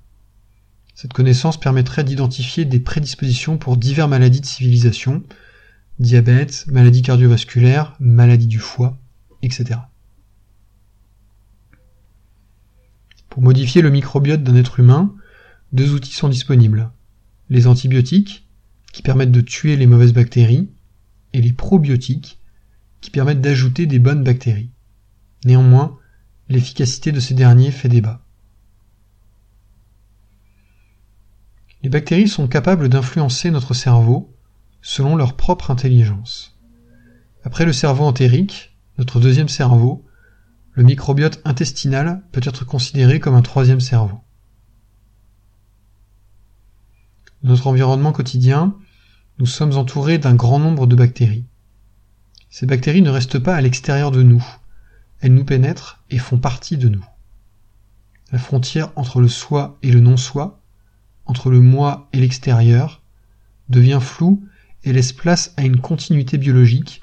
Cette 0.95 1.15
connaissance 1.15 1.59
permettrait 1.59 2.05
d'identifier 2.05 2.67
des 2.67 2.81
prédispositions 2.81 3.57
pour 3.57 3.79
diverses 3.79 4.11
maladies 4.11 4.43
de 4.43 4.47
civilisation, 4.47 5.23
diabète, 5.99 6.67
maladies 6.69 7.03
cardiovasculaires, 7.03 7.97
maladies 8.01 8.47
du 8.47 8.59
foie, 8.59 8.99
etc. 9.43 9.81
Pour 13.29 13.43
modifier 13.43 13.83
le 13.83 13.91
microbiote 13.91 14.43
d'un 14.43 14.57
être 14.57 14.81
humain, 14.81 15.15
deux 15.73 15.93
outils 15.93 16.15
sont 16.15 16.29
disponibles. 16.29 16.91
Les 17.51 17.67
antibiotiques, 17.67 18.49
qui 18.93 19.03
permettent 19.03 19.33
de 19.33 19.41
tuer 19.41 19.77
les 19.77 19.87
mauvaises 19.87 20.13
bactéries, 20.13 20.71
et 21.33 21.43
les 21.43 21.53
probiotiques, 21.53 22.41
qui 23.01 23.11
permettent 23.11 23.41
d'ajouter 23.41 23.87
des 23.87 23.99
bonnes 23.99 24.25
bactéries. 24.25 24.71
Néanmoins, 25.45 25.99
l'efficacité 26.49 27.13
de 27.13 27.21
ces 27.21 27.35
derniers 27.35 27.71
fait 27.71 27.89
débat. 27.89 28.25
Les 31.83 31.91
bactéries 31.91 32.29
sont 32.29 32.49
capables 32.49 32.89
d'influencer 32.89 33.51
notre 33.51 33.75
cerveau 33.75 34.37
selon 34.81 35.17
leur 35.17 35.37
propre 35.37 35.71
intelligence. 35.71 36.59
Après 37.45 37.65
le 37.65 37.73
cerveau 37.73 38.05
entérique, 38.05 38.77
notre 38.99 39.21
deuxième 39.21 39.49
cerveau, 39.49 40.05
le 40.73 40.83
microbiote 40.83 41.41
intestinal 41.45 42.23
peut 42.33 42.41
être 42.45 42.65
considéré 42.65 43.21
comme 43.21 43.35
un 43.35 43.43
troisième 43.43 43.81
cerveau. 43.81 44.21
Dans 47.43 47.51
notre 47.51 47.67
environnement 47.69 48.13
quotidien, 48.13 48.77
nous 49.39 49.47
sommes 49.47 49.77
entourés 49.77 50.19
d'un 50.19 50.35
grand 50.35 50.59
nombre 50.59 50.87
de 50.87 50.97
bactéries. 50.97 51.47
Ces 52.51 52.67
bactéries 52.67 53.03
ne 53.03 53.11
restent 53.11 53.39
pas 53.39 53.55
à 53.55 53.61
l'extérieur 53.61 54.11
de 54.11 54.23
nous, 54.23 54.45
elles 55.21 55.35
nous 55.35 55.45
pénètrent 55.45 56.03
et 56.11 56.19
font 56.19 56.39
partie 56.39 56.77
de 56.77 56.89
nous. 56.89 57.05
La 58.33 58.39
frontière 58.39 58.93
entre 58.97 59.21
le 59.21 59.29
soi 59.29 59.79
et 59.83 59.91
le 59.91 60.01
non-soi, 60.01 60.61
entre 61.25 61.51
le 61.51 61.61
moi 61.61 62.09
et 62.13 62.19
l'extérieur, 62.19 63.03
devient 63.69 64.01
floue 64.01 64.45
et 64.85 64.93
laisse 64.93 65.13
place 65.13 65.53
à 65.57 65.63
une 65.63 65.81
continuité 65.81 66.39
biologique 66.39 67.01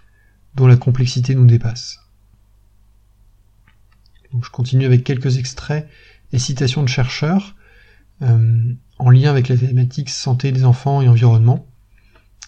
dont 0.55 0.67
la 0.67 0.77
complexité 0.77 1.35
nous 1.35 1.45
dépasse. 1.45 1.99
je 4.41 4.49
continue 4.49 4.85
avec 4.85 5.03
quelques 5.03 5.37
extraits 5.37 5.87
et 6.31 6.39
citations 6.39 6.83
de 6.83 6.89
chercheurs 6.89 7.55
euh, 8.21 8.73
en 8.97 9.09
lien 9.09 9.29
avec 9.29 9.49
la 9.49 9.57
thématique 9.57 10.09
santé 10.09 10.51
des 10.51 10.63
enfants 10.63 11.01
et 11.01 11.09
environnement, 11.09 11.67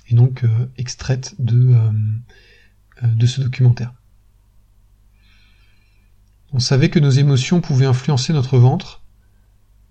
et 0.07 0.15
donc 0.15 0.43
euh, 0.43 0.71
extraites 0.77 1.35
de, 1.39 1.75
euh, 1.75 3.07
de 3.07 3.25
ce 3.25 3.41
documentaire. 3.41 3.93
On 6.53 6.59
savait 6.59 6.89
que 6.89 6.99
nos 6.99 7.09
émotions 7.09 7.59
pouvaient 7.59 7.85
influencer 7.85 8.31
notre 8.31 8.57
ventre. 8.57 9.03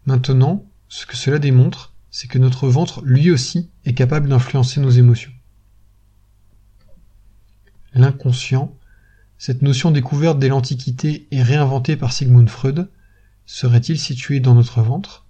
Maintenant, 0.06 0.64
ce 0.88 1.04
que 1.04 1.16
cela 1.16 1.38
démontre, 1.38 1.94
c'est 2.18 2.28
que 2.28 2.38
notre 2.38 2.66
ventre 2.66 3.04
lui 3.04 3.30
aussi 3.30 3.70
est 3.84 3.92
capable 3.92 4.30
d'influencer 4.30 4.80
nos 4.80 4.88
émotions. 4.88 5.32
L'inconscient, 7.92 8.74
cette 9.36 9.60
notion 9.60 9.90
découverte 9.90 10.38
dès 10.38 10.48
l'Antiquité 10.48 11.28
et 11.30 11.42
réinventée 11.42 11.94
par 11.94 12.14
Sigmund 12.14 12.48
Freud, 12.48 12.90
serait-il 13.44 13.98
situé 13.98 14.40
dans 14.40 14.54
notre 14.54 14.80
ventre? 14.80 15.26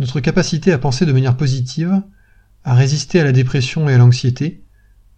Notre 0.00 0.18
capacité 0.18 0.72
à 0.72 0.78
penser 0.78 1.06
de 1.06 1.12
manière 1.12 1.36
positive, 1.36 2.02
à 2.64 2.74
résister 2.74 3.20
à 3.20 3.24
la 3.24 3.30
dépression 3.30 3.88
et 3.88 3.94
à 3.94 3.98
l'anxiété, 3.98 4.64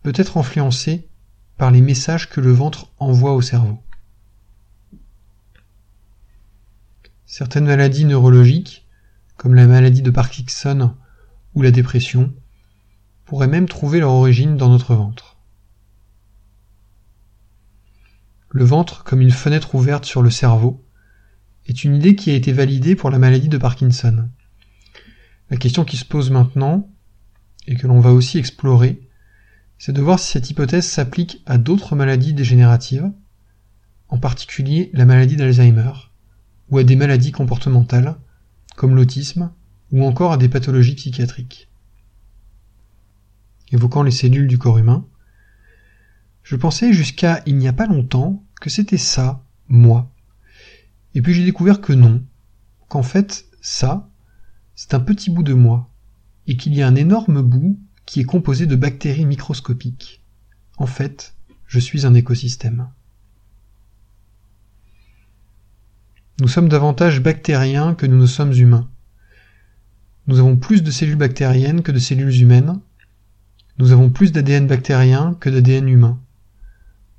peut 0.03 0.13
être 0.17 0.37
influencée 0.37 1.09
par 1.57 1.71
les 1.71 1.81
messages 1.81 2.29
que 2.29 2.43
le 2.43 2.53
ventre 2.53 2.93
envoie 2.99 3.33
au 3.33 3.41
cerveau. 3.41 3.83
Certaines 7.37 7.67
maladies 7.67 8.05
neurologiques, 8.05 8.87
comme 9.37 9.57
la 9.57 9.67
maladie 9.67 10.03
de 10.03 10.11
Parkinson 10.13 10.95
ou 11.57 11.63
la 11.63 11.73
dépression, 11.73 12.33
pourraient 13.25 13.49
même 13.49 13.69
trouver 13.69 13.99
leur 13.99 14.13
origine 14.13 14.57
dans 14.57 14.69
notre 14.69 14.95
ventre. 14.95 15.37
Le 18.51 18.63
ventre 18.63 19.03
comme 19.03 19.21
une 19.21 19.33
fenêtre 19.33 19.75
ouverte 19.75 20.05
sur 20.05 20.23
le 20.23 20.31
cerveau 20.31 20.87
est 21.67 21.83
une 21.83 21.97
idée 21.97 22.15
qui 22.15 22.31
a 22.31 22.35
été 22.35 22.53
validée 22.53 22.95
pour 22.95 23.11
la 23.11 23.19
maladie 23.19 23.49
de 23.49 23.59
Parkinson. 23.59 24.29
La 25.51 25.57
question 25.57 25.85
qui 25.85 25.97
se 25.97 26.05
pose 26.05 26.31
maintenant, 26.31 26.89
et 27.67 27.75
que 27.75 27.89
l'on 27.89 27.99
va 27.99 28.13
aussi 28.13 28.39
explorer, 28.39 29.09
c'est 29.77 29.91
de 29.91 30.01
voir 30.01 30.21
si 30.21 30.31
cette 30.31 30.51
hypothèse 30.51 30.87
s'applique 30.87 31.43
à 31.47 31.59
d'autres 31.59 31.97
maladies 31.97 32.33
dégénératives, 32.33 33.11
en 34.07 34.19
particulier 34.19 34.93
la 34.93 35.05
maladie 35.05 35.35
d'Alzheimer, 35.35 35.91
ou 36.71 36.79
à 36.79 36.85
des 36.85 36.97
maladies 36.97 37.33
comportementales, 37.33 38.17
comme 38.77 38.95
l'autisme, 38.95 39.51
ou 39.93 40.05
encore 40.05 40.33
à 40.33 40.37
des 40.37 40.49
pathologies 40.49 40.95
psychiatriques. 40.95 41.69
Évoquant 43.71 44.03
les 44.03 44.11
cellules 44.11 44.49
du 44.49 44.59
corps 44.59 44.79
humain, 44.79 45.07
je 46.43 46.57
pensais 46.57 46.93
jusqu'à 46.93 47.43
il 47.47 47.57
n'y 47.57 47.69
a 47.69 47.73
pas 47.73 47.87
longtemps 47.87 48.45
que 48.61 48.71
c'était 48.71 48.99
ça, 48.99 49.45
moi. 49.69 50.13
Et 51.15 51.23
puis 51.23 51.35
j'ai 51.35 51.45
découvert 51.45 51.81
que 51.81 51.93
non, 51.93 52.25
qu'en 52.89 53.03
fait, 53.03 53.47
ça, 53.61 54.11
c'est 54.75 54.95
un 54.95 55.01
petit 55.01 55.31
bout 55.31 55.43
de 55.43 55.55
moi, 55.55 55.91
et 56.47 56.57
qu'il 56.57 56.75
y 56.75 56.83
a 56.83 56.89
un 56.89 56.95
énorme 56.95 57.43
bout 57.43 57.79
qui 58.05 58.21
est 58.21 58.25
composé 58.25 58.67
de 58.67 58.77
bactéries 58.77 59.25
microscopiques. 59.25 60.23
En 60.77 60.87
fait, 60.87 61.35
je 61.67 61.79
suis 61.79 62.07
un 62.07 62.15
écosystème. 62.15 62.89
Nous 66.41 66.49
sommes 66.49 66.69
davantage 66.69 67.23
bactériens 67.23 67.95
que 67.95 68.07
nous 68.07 68.19
ne 68.19 68.27
sommes 68.27 68.53
humains. 68.53 68.89
Nous 70.27 70.41
avons 70.41 70.57
plus 70.57 70.83
de 70.83 70.91
cellules 70.91 71.17
bactériennes 71.17 71.83
que 71.83 71.93
de 71.93 71.99
cellules 71.99 72.41
humaines. 72.41 72.81
Nous 73.79 73.93
avons 73.93 74.11
plus 74.11 74.33
d'ADN 74.33 74.67
bactérien 74.67 75.37
que 75.39 75.49
d'ADN 75.49 75.89
humain. 75.89 76.21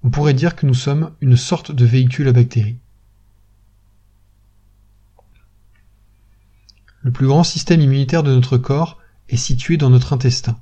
On 0.03 0.09
pourrait 0.09 0.33
dire 0.33 0.55
que 0.55 0.65
nous 0.65 0.73
sommes 0.73 1.11
une 1.21 1.37
sorte 1.37 1.71
de 1.71 1.85
véhicule 1.85 2.27
à 2.27 2.33
bactéries. 2.33 2.79
Le 7.01 7.11
plus 7.11 7.27
grand 7.27 7.43
système 7.43 7.81
immunitaire 7.81 8.23
de 8.23 8.33
notre 8.33 8.57
corps 8.57 8.99
est 9.29 9.37
situé 9.37 9.77
dans 9.77 9.89
notre 9.89 10.11
intestin, 10.11 10.59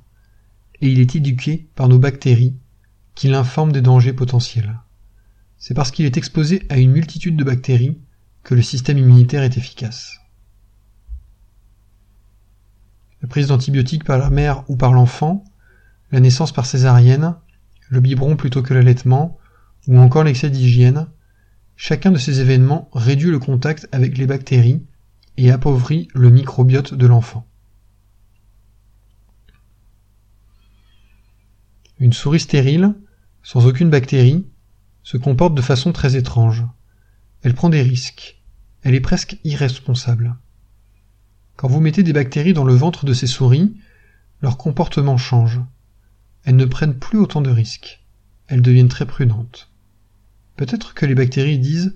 et 0.80 0.88
il 0.88 1.00
est 1.00 1.16
éduqué 1.16 1.68
par 1.74 1.88
nos 1.88 1.98
bactéries 1.98 2.54
qui 3.14 3.28
l'informent 3.28 3.72
des 3.72 3.80
dangers 3.80 4.12
potentiels. 4.12 4.78
C'est 5.58 5.74
parce 5.74 5.90
qu'il 5.90 6.04
est 6.04 6.18
exposé 6.18 6.66
à 6.68 6.76
une 6.78 6.92
multitude 6.92 7.36
de 7.36 7.44
bactéries 7.44 7.98
que 8.44 8.54
le 8.54 8.62
système 8.62 8.98
immunitaire 8.98 9.42
est 9.42 9.56
efficace. 9.56 10.18
La 13.22 13.28
prise 13.28 13.48
d'antibiotiques 13.48 14.04
par 14.04 14.18
la 14.18 14.30
mère 14.30 14.64
ou 14.68 14.76
par 14.76 14.92
l'enfant, 14.92 15.44
la 16.12 16.20
naissance 16.20 16.52
par 16.52 16.66
césarienne, 16.66 17.34
le 17.88 18.00
biberon 18.00 18.36
plutôt 18.36 18.62
que 18.62 18.74
l'allaitement, 18.74 19.38
ou 19.88 19.98
encore 19.98 20.24
l'excès 20.24 20.50
d'hygiène, 20.50 21.08
chacun 21.74 22.12
de 22.12 22.18
ces 22.18 22.40
événements 22.40 22.90
réduit 22.92 23.30
le 23.30 23.38
contact 23.38 23.88
avec 23.92 24.18
les 24.18 24.26
bactéries 24.26 24.84
et 25.38 25.50
appauvrit 25.50 26.08
le 26.14 26.30
microbiote 26.30 26.94
de 26.94 27.06
l'enfant. 27.06 27.46
Une 31.98 32.12
souris 32.12 32.40
stérile, 32.40 32.94
sans 33.42 33.66
aucune 33.66 33.90
bactérie, 33.90 34.46
se 35.02 35.16
comporte 35.16 35.54
de 35.54 35.62
façon 35.62 35.92
très 35.92 36.16
étrange. 36.16 36.64
Elle 37.44 37.54
prend 37.54 37.68
des 37.68 37.82
risques. 37.82 38.40
Elle 38.82 38.94
est 38.94 39.00
presque 39.00 39.36
irresponsable. 39.44 40.34
Quand 41.56 41.68
vous 41.68 41.80
mettez 41.80 42.02
des 42.02 42.14
bactéries 42.14 42.54
dans 42.54 42.64
le 42.64 42.72
ventre 42.72 43.04
de 43.04 43.12
ces 43.12 43.26
souris, 43.26 43.76
leur 44.40 44.56
comportement 44.56 45.18
change. 45.18 45.60
Elles 46.44 46.56
ne 46.56 46.64
prennent 46.64 46.98
plus 46.98 47.18
autant 47.18 47.42
de 47.42 47.50
risques. 47.50 48.02
Elles 48.46 48.62
deviennent 48.62 48.88
très 48.88 49.04
prudentes. 49.04 49.70
Peut-être 50.56 50.94
que 50.94 51.04
les 51.04 51.14
bactéries 51.14 51.58
disent 51.58 51.94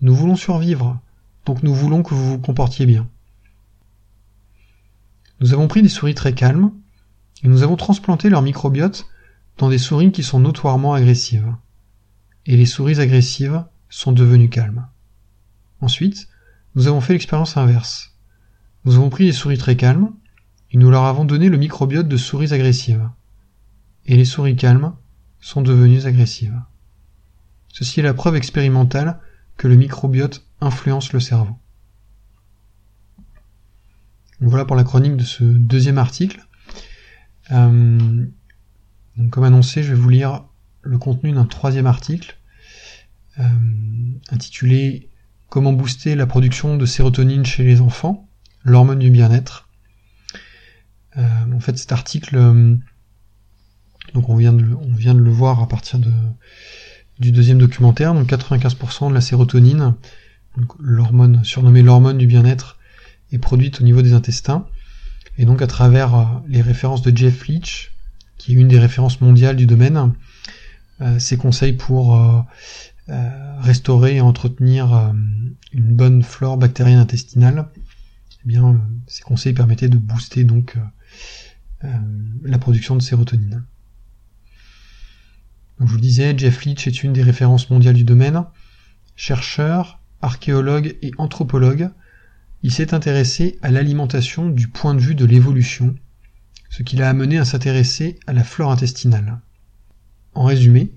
Nous 0.00 0.14
voulons 0.14 0.34
survivre, 0.34 1.00
donc 1.46 1.62
nous 1.62 1.74
voulons 1.74 2.02
que 2.02 2.14
vous 2.14 2.28
vous 2.28 2.38
comportiez 2.40 2.84
bien. 2.84 3.08
Nous 5.38 5.52
avons 5.52 5.68
pris 5.68 5.82
des 5.82 5.88
souris 5.88 6.16
très 6.16 6.34
calmes, 6.34 6.72
et 7.44 7.48
nous 7.48 7.62
avons 7.62 7.76
transplanté 7.76 8.28
leur 8.28 8.42
microbiote 8.42 9.06
dans 9.56 9.68
des 9.68 9.78
souris 9.78 10.10
qui 10.10 10.24
sont 10.24 10.40
notoirement 10.40 10.94
agressives. 10.94 11.54
Et 12.44 12.56
les 12.56 12.66
souris 12.66 12.98
agressives 12.98 13.64
sont 13.90 14.12
devenues 14.12 14.48
calmes. 14.48 14.86
Ensuite, 15.80 16.28
nous 16.74 16.86
avons 16.86 17.00
fait 17.00 17.12
l'expérience 17.12 17.56
inverse. 17.56 18.16
Nous 18.84 18.94
avons 18.94 19.10
pris 19.10 19.26
des 19.26 19.32
souris 19.32 19.58
très 19.58 19.76
calmes, 19.76 20.12
et 20.70 20.78
nous 20.78 20.90
leur 20.90 21.04
avons 21.04 21.24
donné 21.24 21.48
le 21.48 21.58
microbiote 21.58 22.08
de 22.08 22.16
souris 22.16 22.54
agressives. 22.54 23.10
Et 24.06 24.16
les 24.16 24.24
souris 24.24 24.56
calmes 24.56 24.94
sont 25.40 25.62
devenues 25.62 26.06
agressives. 26.06 26.60
Ceci 27.68 28.00
est 28.00 28.04
la 28.04 28.14
preuve 28.14 28.36
expérimentale 28.36 29.20
que 29.56 29.68
le 29.68 29.76
microbiote 29.76 30.46
influence 30.60 31.12
le 31.12 31.20
cerveau. 31.20 31.56
Voilà 34.40 34.64
pour 34.64 34.76
la 34.76 34.84
chronique 34.84 35.16
de 35.16 35.24
ce 35.24 35.44
deuxième 35.44 35.98
article. 35.98 36.46
Euh, 37.52 38.26
comme 39.30 39.44
annoncé, 39.44 39.82
je 39.82 39.90
vais 39.90 40.00
vous 40.00 40.08
lire 40.08 40.44
le 40.82 40.96
contenu 40.98 41.32
d'un 41.32 41.44
troisième 41.44 41.86
article 41.86 42.39
euh, 43.40 43.44
intitulé 44.30 45.08
Comment 45.48 45.72
booster 45.72 46.14
la 46.14 46.26
production 46.26 46.76
de 46.76 46.86
sérotonine 46.86 47.44
chez 47.44 47.64
les 47.64 47.80
enfants, 47.80 48.28
l'hormone 48.62 49.00
du 49.00 49.10
bien-être. 49.10 49.68
Euh, 51.16 51.52
en 51.52 51.58
fait, 51.58 51.76
cet 51.76 51.90
article, 51.90 52.36
donc 54.14 54.28
on 54.28 54.36
vient, 54.36 54.52
de, 54.52 54.62
le 54.62 55.30
voir 55.30 55.60
à 55.60 55.66
partir 55.66 55.98
du 57.18 57.32
deuxième 57.32 57.58
documentaire, 57.58 58.14
donc 58.14 58.28
95% 58.28 59.08
de 59.08 59.14
la 59.14 59.20
sérotonine 59.20 59.96
l'hormone, 60.78 61.44
surnommée 61.44 61.82
l'hormone 61.82 62.18
du 62.18 62.26
bien-être, 62.26 62.78
est 63.32 63.38
produite 63.38 63.80
au 63.80 63.84
niveau 63.84 64.02
des 64.02 64.12
intestins. 64.12 64.66
Et 65.38 65.44
donc 65.44 65.62
à 65.62 65.66
travers 65.66 66.14
euh, 66.14 66.24
les 66.48 66.62
références 66.62 67.02
de 67.02 67.16
Jeff 67.16 67.46
Leach, 67.46 67.92
qui 68.38 68.52
est 68.52 68.56
une 68.56 68.68
des 68.68 68.78
références 68.78 69.20
mondiales 69.20 69.56
du 69.56 69.66
domaine, 69.66 70.12
euh, 71.00 71.18
ses 71.18 71.36
conseils 71.36 71.72
pour 71.72 72.16
euh, 72.16 72.40
restaurer 73.08 74.16
et 74.16 74.20
entretenir 74.20 75.14
une 75.72 75.96
bonne 75.96 76.22
flore 76.22 76.56
bactérienne 76.56 76.98
intestinale, 76.98 77.68
eh 78.44 78.48
bien, 78.48 78.80
ces 79.06 79.22
conseils 79.22 79.52
permettaient 79.52 79.88
de 79.88 79.98
booster 79.98 80.44
donc 80.44 80.76
la 81.82 82.58
production 82.58 82.96
de 82.96 83.02
sérotonine. 83.02 83.64
je 85.80 85.86
vous 85.86 86.00
disais, 86.00 86.36
Jeff 86.36 86.64
Leach 86.64 86.86
est 86.86 87.02
une 87.02 87.12
des 87.12 87.22
références 87.22 87.70
mondiales 87.70 87.94
du 87.94 88.04
domaine, 88.04 88.44
chercheur, 89.16 90.00
archéologue 90.22 90.96
et 91.02 91.12
anthropologue, 91.18 91.90
il 92.62 92.72
s'est 92.72 92.92
intéressé 92.94 93.58
à 93.62 93.70
l'alimentation 93.70 94.48
du 94.48 94.68
point 94.68 94.94
de 94.94 95.00
vue 95.00 95.14
de 95.14 95.24
l'évolution, 95.24 95.94
ce 96.68 96.82
qui 96.82 96.96
l'a 96.96 97.08
amené 97.08 97.38
à 97.38 97.44
s'intéresser 97.44 98.18
à 98.26 98.32
la 98.32 98.44
flore 98.44 98.70
intestinale. 98.70 99.40
En 100.34 100.44
résumé, 100.44 100.92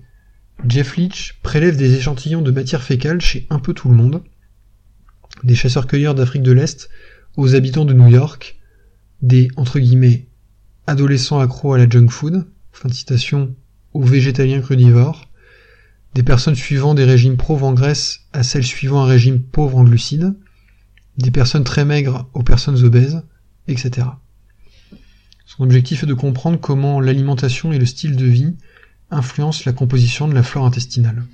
Jeff 0.66 0.96
Leach 0.96 1.38
prélève 1.42 1.76
des 1.76 1.94
échantillons 1.94 2.42
de 2.42 2.50
matière 2.50 2.82
fécale 2.82 3.20
chez 3.20 3.46
un 3.50 3.58
peu 3.58 3.74
tout 3.74 3.88
le 3.88 3.94
monde, 3.94 4.22
des 5.42 5.54
chasseurs-cueilleurs 5.54 6.14
d'Afrique 6.14 6.42
de 6.42 6.52
l'Est 6.52 6.88
aux 7.36 7.54
habitants 7.54 7.84
de 7.84 7.92
New 7.92 8.08
York, 8.08 8.58
des 9.20 9.48
entre 9.56 9.78
guillemets 9.78 10.28
adolescents 10.86 11.40
accros 11.40 11.74
à 11.74 11.78
la 11.78 11.88
junk 11.88 12.08
food, 12.08 12.46
aux 13.92 14.02
végétaliens 14.02 14.60
crudivores, 14.60 15.28
des 16.14 16.22
personnes 16.22 16.54
suivant 16.54 16.94
des 16.94 17.04
régimes 17.04 17.36
pauvres 17.36 17.66
en 17.66 17.72
graisse 17.72 18.20
à 18.32 18.42
celles 18.42 18.64
suivant 18.64 19.02
un 19.02 19.06
régime 19.06 19.40
pauvre 19.40 19.78
en 19.78 19.84
glucides, 19.84 20.34
des 21.18 21.30
personnes 21.30 21.64
très 21.64 21.84
maigres 21.84 22.28
aux 22.34 22.42
personnes 22.42 22.82
obèses, 22.84 23.22
etc. 23.68 24.06
Son 25.46 25.64
objectif 25.64 26.02
est 26.02 26.06
de 26.06 26.14
comprendre 26.14 26.58
comment 26.58 27.00
l'alimentation 27.00 27.72
et 27.72 27.78
le 27.78 27.86
style 27.86 28.16
de 28.16 28.26
vie 28.26 28.56
influencent 29.10 29.62
la 29.66 29.72
composition 29.72 30.28
de 30.28 30.34
la 30.34 30.42
flore 30.42 30.66
intestinale. 30.66 31.24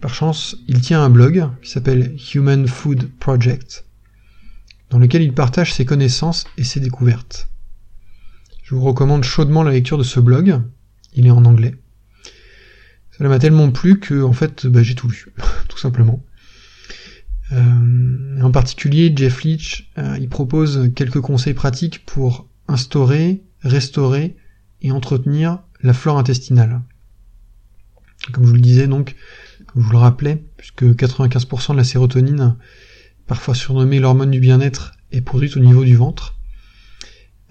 Par 0.00 0.14
chance, 0.14 0.56
il 0.66 0.80
tient 0.80 1.02
un 1.02 1.10
blog 1.10 1.46
qui 1.62 1.70
s'appelle 1.70 2.16
Human 2.34 2.66
Food 2.66 3.10
Project, 3.18 3.84
dans 4.88 4.98
lequel 4.98 5.22
il 5.22 5.34
partage 5.34 5.74
ses 5.74 5.84
connaissances 5.84 6.46
et 6.56 6.64
ses 6.64 6.80
découvertes. 6.80 7.50
Je 8.62 8.74
vous 8.74 8.82
recommande 8.82 9.24
chaudement 9.24 9.62
la 9.62 9.72
lecture 9.72 9.98
de 9.98 10.02
ce 10.02 10.20
blog, 10.20 10.62
il 11.12 11.26
est 11.26 11.30
en 11.30 11.44
anglais. 11.44 11.74
Ça 13.10 13.28
m'a 13.28 13.38
tellement 13.38 13.70
plu 13.70 14.00
que 14.00 14.22
en 14.22 14.32
fait 14.32 14.66
bah, 14.66 14.82
j'ai 14.82 14.94
tout 14.94 15.08
lu, 15.08 15.26
tout 15.68 15.78
simplement. 15.78 16.24
Euh, 17.52 18.40
en 18.40 18.50
particulier, 18.50 19.12
Jeff 19.14 19.42
Leach, 19.42 19.90
euh, 19.98 20.16
il 20.20 20.28
propose 20.28 20.90
quelques 20.94 21.20
conseils 21.20 21.54
pratiques 21.54 22.06
pour 22.06 22.48
instaurer, 22.68 23.42
restaurer 23.62 24.36
et 24.82 24.92
entretenir 24.92 25.58
la 25.82 25.92
flore 25.92 26.18
intestinale. 26.18 26.80
Comme 28.32 28.44
je 28.44 28.48
vous 28.50 28.54
le 28.54 28.60
disais 28.60 28.86
donc, 28.86 29.16
je 29.74 29.80
vous 29.80 29.90
le 29.90 29.98
rappelais, 29.98 30.44
puisque 30.56 30.84
95% 30.84 31.72
de 31.72 31.76
la 31.76 31.84
sérotonine, 31.84 32.56
parfois 33.26 33.54
surnommée 33.54 33.98
l'hormone 33.98 34.30
du 34.30 34.40
bien-être, 34.40 34.92
est 35.12 35.22
produite 35.22 35.56
au 35.56 35.60
niveau 35.60 35.84
du 35.84 35.96
ventre, 35.96 36.36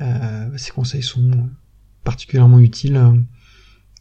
euh, 0.01 0.49
ces 0.57 0.71
conseils 0.71 1.03
sont 1.03 1.49
particulièrement 2.03 2.59
utiles 2.59 3.01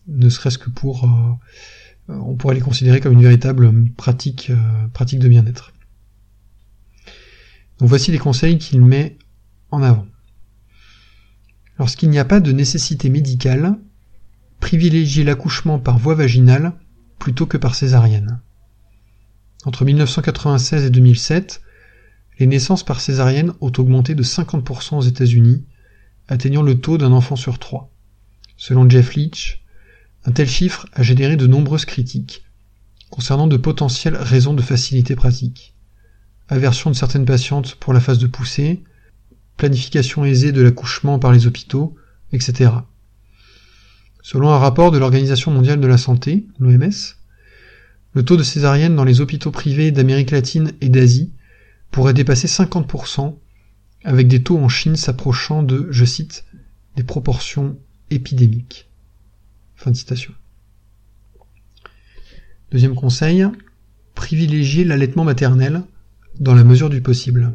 ne 0.08 0.28
serait-ce 0.28 0.58
que 0.58 0.70
pour, 0.70 1.04
euh, 1.04 2.14
on 2.14 2.34
pourrait 2.34 2.54
les 2.54 2.60
considérer 2.60 3.00
comme 3.00 3.12
une 3.12 3.22
véritable 3.22 3.90
pratique, 3.92 4.50
euh, 4.50 4.88
pratique 4.92 5.20
de 5.20 5.28
bien-être. 5.28 5.72
Donc 7.78 7.88
voici 7.88 8.10
les 8.10 8.18
conseils 8.18 8.58
qu'il 8.58 8.80
met 8.80 9.18
en 9.70 9.82
avant. 9.82 10.06
Lorsqu'il 11.78 12.10
n'y 12.10 12.18
a 12.18 12.24
pas 12.24 12.40
de 12.40 12.50
nécessité 12.50 13.08
médicale, 13.08 13.78
privilégiez 14.60 15.24
l'accouchement 15.24 15.78
par 15.78 15.98
voie 15.98 16.14
vaginale 16.14 16.72
plutôt 17.18 17.46
que 17.46 17.56
par 17.56 17.74
césarienne. 17.74 18.40
Entre 19.64 19.84
1996 19.84 20.84
et 20.84 20.90
2007, 20.90 21.62
les 22.38 22.46
naissances 22.46 22.84
par 22.84 23.00
césarienne 23.00 23.52
ont 23.60 23.72
augmenté 23.78 24.14
de 24.14 24.22
50% 24.22 24.96
aux 24.96 25.02
États-Unis, 25.02 25.64
atteignant 26.28 26.62
le 26.62 26.80
taux 26.80 26.98
d'un 26.98 27.12
enfant 27.12 27.36
sur 27.36 27.58
trois. 27.58 27.90
Selon 28.56 28.88
Jeff 28.88 29.14
Leach, 29.14 29.64
un 30.24 30.32
tel 30.32 30.48
chiffre 30.48 30.86
a 30.92 31.02
généré 31.02 31.36
de 31.36 31.46
nombreuses 31.46 31.84
critiques 31.84 32.44
concernant 33.10 33.46
de 33.46 33.56
potentielles 33.56 34.16
raisons 34.16 34.54
de 34.54 34.62
facilité 34.62 35.16
pratique. 35.16 35.74
Aversion 36.48 36.90
de 36.90 36.96
certaines 36.96 37.24
patientes 37.24 37.74
pour 37.76 37.92
la 37.92 38.00
phase 38.00 38.18
de 38.18 38.26
poussée, 38.26 38.82
planification 39.56 40.24
aisée 40.24 40.52
de 40.52 40.62
l'accouchement 40.62 41.18
par 41.18 41.32
les 41.32 41.46
hôpitaux, 41.46 41.96
etc. 42.32 42.70
Selon 44.30 44.50
un 44.50 44.58
rapport 44.58 44.90
de 44.90 44.98
l'Organisation 44.98 45.50
mondiale 45.50 45.80
de 45.80 45.86
la 45.86 45.96
santé, 45.96 46.44
l'OMS, 46.58 47.16
le 48.12 48.22
taux 48.22 48.36
de 48.36 48.42
césarienne 48.42 48.94
dans 48.94 49.04
les 49.04 49.22
hôpitaux 49.22 49.50
privés 49.50 49.90
d'Amérique 49.90 50.32
latine 50.32 50.72
et 50.82 50.90
d'Asie 50.90 51.32
pourrait 51.90 52.12
dépasser 52.12 52.46
50%, 52.46 53.38
avec 54.04 54.28
des 54.28 54.42
taux 54.42 54.58
en 54.58 54.68
Chine 54.68 54.96
s'approchant 54.96 55.62
de, 55.62 55.86
je 55.88 56.04
cite, 56.04 56.44
des 56.94 57.04
proportions 57.04 57.78
épidémiques. 58.10 58.90
Deuxième 62.70 62.96
conseil, 62.96 63.46
privilégier 64.14 64.84
l'allaitement 64.84 65.24
maternel 65.24 65.84
dans 66.38 66.54
la 66.54 66.64
mesure 66.64 66.90
du 66.90 67.00
possible. 67.00 67.54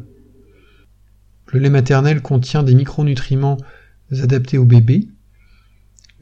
Le 1.52 1.60
lait 1.60 1.70
maternel 1.70 2.20
contient 2.20 2.64
des 2.64 2.74
micronutriments 2.74 3.58
adaptés 4.10 4.58
au 4.58 4.64
bébé, 4.64 5.06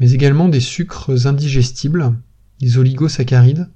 mais 0.03 0.11
également 0.11 0.49
des 0.49 0.59
sucres 0.59 1.29
indigestibles, 1.29 2.19
des 2.59 2.77
oligosaccharides, 2.77 3.71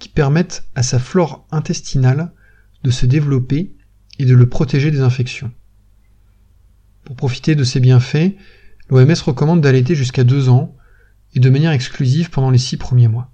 qui 0.00 0.08
permettent 0.08 0.64
à 0.74 0.82
sa 0.82 0.98
flore 0.98 1.46
intestinale 1.52 2.32
de 2.82 2.90
se 2.90 3.06
développer 3.06 3.76
et 4.18 4.24
de 4.24 4.34
le 4.34 4.48
protéger 4.48 4.90
des 4.90 5.02
infections. 5.02 5.52
Pour 7.04 7.14
profiter 7.14 7.54
de 7.54 7.62
ces 7.62 7.78
bienfaits, 7.78 8.34
l'OMS 8.90 9.14
recommande 9.24 9.60
d'allaiter 9.60 9.94
jusqu'à 9.94 10.24
deux 10.24 10.48
ans 10.48 10.76
et 11.32 11.38
de 11.38 11.48
manière 11.48 11.70
exclusive 11.70 12.30
pendant 12.30 12.50
les 12.50 12.58
six 12.58 12.76
premiers 12.76 13.06
mois. 13.06 13.32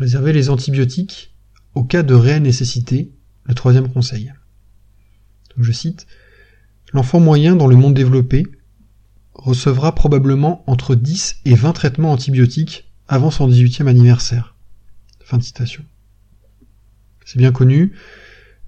Réserver 0.00 0.32
les 0.32 0.50
antibiotiques 0.50 1.32
au 1.74 1.84
cas 1.84 2.02
de 2.02 2.14
réelle 2.14 2.42
nécessité, 2.42 3.12
le 3.44 3.54
troisième 3.54 3.88
conseil. 3.88 4.32
je 5.56 5.70
cite, 5.70 6.08
L'enfant 6.92 7.20
moyen 7.20 7.54
dans 7.54 7.68
le 7.68 7.76
monde 7.76 7.94
développé 7.94 8.46
recevra 9.34 9.94
probablement 9.94 10.62
entre 10.66 10.94
10 10.94 11.36
et 11.44 11.54
20 11.54 11.72
traitements 11.72 12.12
antibiotiques 12.12 12.90
avant 13.08 13.30
son 13.30 13.48
18e 13.48 13.86
anniversaire. 13.86 14.54
Fin. 15.20 15.40
C'est 15.40 17.38
bien 17.38 17.52
connu, 17.52 17.92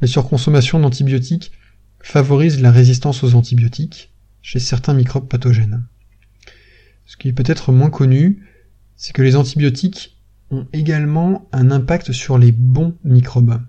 la 0.01 0.07
surconsommation 0.07 0.81
d'antibiotiques 0.81 1.53
favorise 2.01 2.61
la 2.61 2.71
résistance 2.71 3.25
aux 3.25 3.35
antibiotiques 3.35 4.13
chez 4.43 4.59
certains 4.59 4.95
microbes 4.95 5.29
pathogènes. 5.29 5.85
Ce 7.07 7.17
qui 7.17 7.29
est 7.29 7.33
peut-être 7.33 7.73
moins 7.73 7.91
connu, 7.91 8.47
c'est 8.97 9.13
que 9.13 9.23
les 9.23 9.37
antibiotiques 9.37 10.19
ont 10.51 10.67
également 10.73 11.49
un 11.53 11.71
impact 11.71 12.13
sur 12.13 12.39
les 12.39 12.53
bons 12.53 12.97
microbes. 13.05 13.61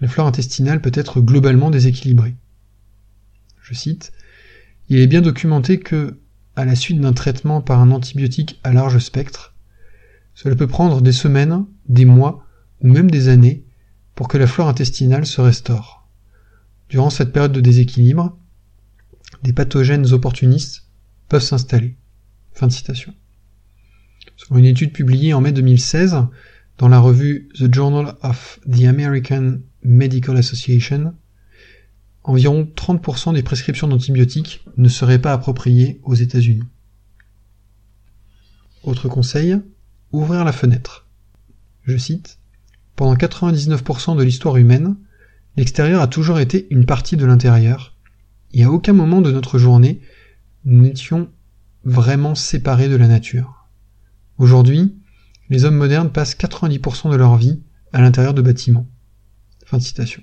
La 0.00 0.08
flore 0.08 0.26
intestinale 0.26 0.80
peut 0.80 0.92
être 0.94 1.20
globalement 1.20 1.70
déséquilibrée. 1.70 2.34
Je 3.62 3.74
cite, 3.74 4.12
Il 4.88 4.98
est 4.98 5.06
bien 5.06 5.22
documenté 5.22 5.78
que, 5.78 6.18
à 6.56 6.64
la 6.64 6.74
suite 6.74 7.00
d'un 7.00 7.12
traitement 7.12 7.60
par 7.60 7.80
un 7.80 7.90
antibiotique 7.90 8.60
à 8.64 8.72
large 8.72 8.98
spectre, 8.98 9.54
cela 10.34 10.56
peut 10.56 10.66
prendre 10.66 11.00
des 11.00 11.12
semaines, 11.12 11.64
des 11.88 12.04
mois 12.04 12.46
ou 12.80 12.88
même 12.88 13.10
des 13.10 13.28
années 13.28 13.64
pour 14.14 14.28
que 14.28 14.38
la 14.38 14.46
flore 14.46 14.68
intestinale 14.68 15.26
se 15.26 15.40
restaure. 15.40 16.06
Durant 16.88 17.10
cette 17.10 17.32
période 17.32 17.52
de 17.52 17.60
déséquilibre, 17.60 18.36
des 19.42 19.52
pathogènes 19.52 20.12
opportunistes 20.12 20.86
peuvent 21.28 21.42
s'installer. 21.42 21.96
Fin 22.52 22.70
citation. 22.70 23.14
Selon 24.36 24.58
une 24.58 24.66
étude 24.66 24.92
publiée 24.92 25.34
en 25.34 25.40
mai 25.40 25.52
2016 25.52 26.16
dans 26.78 26.88
la 26.88 26.98
revue 26.98 27.48
The 27.54 27.72
Journal 27.72 28.16
of 28.22 28.60
the 28.70 28.84
American 28.84 29.60
Medical 29.82 30.36
Association, 30.36 31.14
environ 32.24 32.66
30% 32.74 33.34
des 33.34 33.42
prescriptions 33.42 33.86
d'antibiotiques 33.86 34.64
ne 34.76 34.88
seraient 34.88 35.20
pas 35.20 35.32
appropriées 35.32 36.00
aux 36.02 36.14
États-Unis. 36.14 36.64
Autre 38.82 39.08
conseil, 39.08 39.60
ouvrir 40.10 40.44
la 40.44 40.52
fenêtre. 40.52 41.06
Je 41.84 41.96
cite, 41.96 42.38
Pendant 42.96 43.14
99% 43.14 44.16
de 44.16 44.22
l'histoire 44.22 44.56
humaine, 44.56 44.96
l'extérieur 45.56 46.00
a 46.00 46.06
toujours 46.06 46.40
été 46.40 46.66
une 46.70 46.86
partie 46.86 47.16
de 47.16 47.26
l'intérieur, 47.26 47.96
et 48.52 48.64
à 48.64 48.70
aucun 48.70 48.94
moment 48.94 49.20
de 49.20 49.30
notre 49.30 49.58
journée, 49.58 50.00
nous 50.64 50.82
n'étions 50.82 51.30
vraiment 51.84 52.34
séparés 52.34 52.88
de 52.88 52.96
la 52.96 53.08
nature. 53.08 53.68
Aujourd'hui, 54.38 54.96
les 55.50 55.64
hommes 55.64 55.76
modernes 55.76 56.10
passent 56.10 56.36
90% 56.36 57.10
de 57.10 57.16
leur 57.16 57.36
vie 57.36 57.62
à 57.92 58.00
l'intérieur 58.00 58.32
de 58.32 58.42
bâtiments. 58.42 58.88
Fin 59.66 59.76
de 59.76 59.82
citation. 59.82 60.22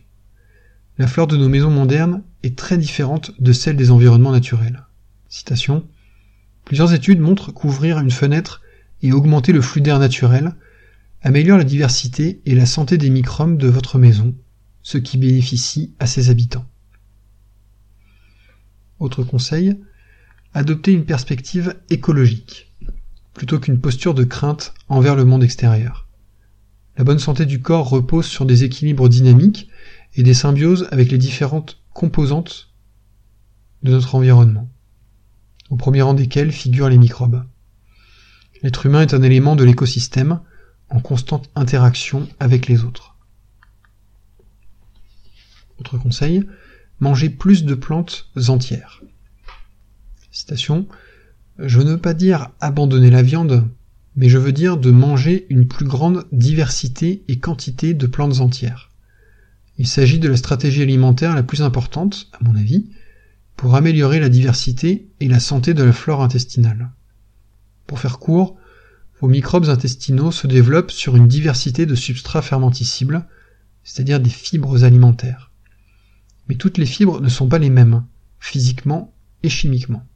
La 1.01 1.07
flore 1.07 1.25
de 1.25 1.35
nos 1.35 1.49
maisons 1.49 1.71
modernes 1.71 2.21
est 2.43 2.55
très 2.55 2.77
différente 2.77 3.31
de 3.39 3.53
celle 3.53 3.75
des 3.75 3.89
environnements 3.89 4.31
naturels. 4.31 4.85
Citation. 5.29 5.87
Plusieurs 6.63 6.93
études 6.93 7.19
montrent 7.19 7.51
qu'ouvrir 7.51 7.97
une 7.97 8.11
fenêtre 8.11 8.61
et 9.01 9.11
augmenter 9.11 9.51
le 9.51 9.61
flux 9.61 9.81
d'air 9.81 9.97
naturel 9.97 10.53
améliore 11.23 11.57
la 11.57 11.63
diversité 11.63 12.43
et 12.45 12.53
la 12.53 12.67
santé 12.67 12.99
des 12.99 13.09
microbes 13.09 13.57
de 13.57 13.67
votre 13.67 13.97
maison, 13.97 14.35
ce 14.83 14.99
qui 14.99 15.17
bénéficie 15.17 15.95
à 15.97 16.05
ses 16.05 16.29
habitants. 16.29 16.67
Autre 18.99 19.23
conseil, 19.23 19.75
adopter 20.53 20.91
une 20.91 21.05
perspective 21.05 21.77
écologique, 21.89 22.75
plutôt 23.33 23.59
qu'une 23.59 23.81
posture 23.81 24.13
de 24.13 24.23
crainte 24.23 24.75
envers 24.87 25.15
le 25.15 25.25
monde 25.25 25.43
extérieur. 25.43 26.07
La 26.95 27.03
bonne 27.03 27.17
santé 27.17 27.47
du 27.47 27.59
corps 27.59 27.89
repose 27.89 28.27
sur 28.27 28.45
des 28.45 28.65
équilibres 28.65 29.09
dynamiques 29.09 29.70
et 30.15 30.23
des 30.23 30.33
symbioses 30.33 30.87
avec 30.91 31.11
les 31.11 31.17
différentes 31.17 31.81
composantes 31.93 32.69
de 33.83 33.91
notre 33.91 34.15
environnement, 34.15 34.69
au 35.69 35.75
premier 35.75 36.01
rang 36.01 36.13
desquels 36.13 36.51
figurent 36.51 36.89
les 36.89 36.97
microbes. 36.97 37.43
L'être 38.61 38.85
humain 38.85 39.01
est 39.01 39.13
un 39.13 39.23
élément 39.23 39.55
de 39.55 39.63
l'écosystème 39.63 40.39
en 40.89 40.99
constante 40.99 41.49
interaction 41.55 42.27
avec 42.39 42.67
les 42.67 42.83
autres. 42.83 43.15
Autre 45.79 45.97
conseil, 45.97 46.43
manger 46.99 47.29
plus 47.29 47.63
de 47.63 47.73
plantes 47.73 48.29
entières. 48.49 49.01
Citation, 50.31 50.87
je 51.57 51.79
ne 51.79 51.91
veux 51.91 51.97
pas 51.97 52.13
dire 52.13 52.51
abandonner 52.59 53.09
la 53.09 53.23
viande, 53.23 53.67
mais 54.15 54.29
je 54.29 54.37
veux 54.37 54.51
dire 54.51 54.77
de 54.77 54.91
manger 54.91 55.47
une 55.49 55.67
plus 55.67 55.85
grande 55.85 56.27
diversité 56.31 57.23
et 57.27 57.39
quantité 57.39 57.93
de 57.93 58.05
plantes 58.05 58.39
entières. 58.39 58.90
Il 59.81 59.87
s'agit 59.87 60.19
de 60.19 60.29
la 60.29 60.37
stratégie 60.37 60.83
alimentaire 60.83 61.33
la 61.33 61.41
plus 61.41 61.63
importante, 61.63 62.27
à 62.33 62.43
mon 62.43 62.55
avis, 62.55 62.91
pour 63.55 63.73
améliorer 63.73 64.19
la 64.19 64.29
diversité 64.29 65.09
et 65.19 65.27
la 65.27 65.39
santé 65.39 65.73
de 65.73 65.81
la 65.81 65.91
flore 65.91 66.21
intestinale. 66.21 66.91
Pour 67.87 67.97
faire 67.97 68.19
court, 68.19 68.57
vos 69.19 69.27
microbes 69.27 69.69
intestinaux 69.69 70.31
se 70.31 70.45
développent 70.45 70.91
sur 70.91 71.15
une 71.15 71.27
diversité 71.27 71.87
de 71.87 71.95
substrats 71.95 72.43
fermenticibles, 72.43 73.25
c'est-à-dire 73.83 74.19
des 74.19 74.29
fibres 74.29 74.83
alimentaires. 74.83 75.49
Mais 76.47 76.53
toutes 76.53 76.77
les 76.77 76.85
fibres 76.85 77.19
ne 77.19 77.29
sont 77.29 77.47
pas 77.47 77.57
les 77.57 77.71
mêmes, 77.71 78.05
physiquement 78.39 79.15
et 79.41 79.49
chimiquement. 79.49 80.07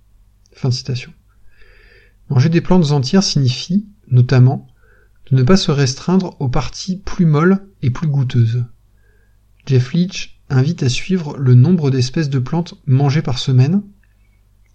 Fin 0.51 0.69
citation. 0.69 1.11
Manger 2.29 2.49
des 2.49 2.61
plantes 2.61 2.91
entières 2.91 3.23
signifie, 3.23 3.87
notamment, 4.11 4.67
de 5.31 5.35
ne 5.35 5.41
pas 5.41 5.57
se 5.57 5.71
restreindre 5.71 6.39
aux 6.39 6.49
parties 6.49 6.97
plus 6.97 7.25
molles 7.25 7.67
et 7.81 7.89
plus 7.89 8.07
goûteuses. 8.07 8.63
Jeff 9.65 9.93
Leach 9.93 10.39
invite 10.49 10.83
à 10.83 10.89
suivre 10.89 11.37
le 11.37 11.55
nombre 11.55 11.89
d'espèces 11.89 12.29
de 12.29 12.39
plantes 12.39 12.75
mangées 12.85 13.21
par 13.21 13.39
semaine 13.39 13.81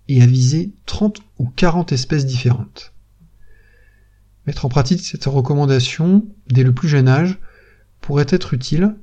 et 0.08 0.22
à 0.22 0.26
viser 0.26 0.72
30 0.86 1.20
ou 1.38 1.48
40 1.48 1.92
espèces 1.92 2.26
différentes. 2.26 2.92
Mettre 4.46 4.64
en 4.64 4.68
pratique 4.68 5.04
cette 5.04 5.26
recommandation 5.26 6.26
dès 6.48 6.64
le 6.64 6.72
plus 6.72 6.88
jeune 6.88 7.08
âge 7.08 7.38
pourrait 8.00 8.26
être 8.28 8.54
utile 8.54 8.96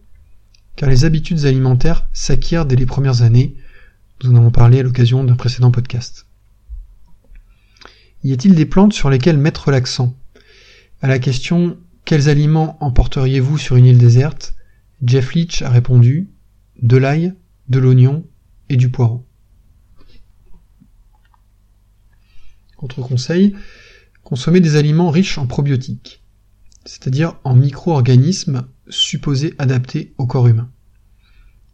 car 0.75 0.89
les 0.89 1.05
habitudes 1.05 1.45
alimentaires 1.45 2.07
s'acquièrent 2.13 2.65
dès 2.65 2.75
les 2.75 2.85
premières 2.85 3.23
années. 3.23 3.55
Nous 4.23 4.31
en 4.31 4.35
avons 4.35 4.51
parlé 4.51 4.79
à 4.79 4.83
l'occasion 4.83 5.23
d'un 5.23 5.35
précédent 5.35 5.71
podcast. 5.71 6.27
Y 8.23 8.33
a-t-il 8.33 8.55
des 8.55 8.65
plantes 8.65 8.93
sur 8.93 9.09
lesquelles 9.09 9.37
mettre 9.37 9.71
l'accent? 9.71 10.15
À 11.01 11.07
la 11.07 11.19
question 11.19 11.77
Quels 12.05 12.29
aliments 12.29 12.77
emporteriez-vous 12.79 13.57
sur 13.57 13.75
une 13.75 13.85
île 13.85 13.97
déserte? 13.97 14.56
Jeff 15.03 15.33
Leach 15.33 15.61
a 15.61 15.69
répondu 15.69 16.29
De 16.81 16.97
l'ail, 16.97 17.33
de 17.69 17.79
l'oignon 17.79 18.25
et 18.69 18.77
du 18.77 18.89
poireau. 18.89 19.27
Autre 22.79 23.01
conseil, 23.01 23.55
consommer 24.23 24.59
des 24.59 24.75
aliments 24.75 25.09
riches 25.09 25.37
en 25.37 25.47
probiotiques, 25.47 26.23
c'est-à-dire 26.85 27.39
en 27.43 27.55
micro-organismes 27.55 28.67
supposés 28.89 29.53
adaptés 29.57 30.13
au 30.17 30.25
corps 30.25 30.47
humain. 30.47 30.71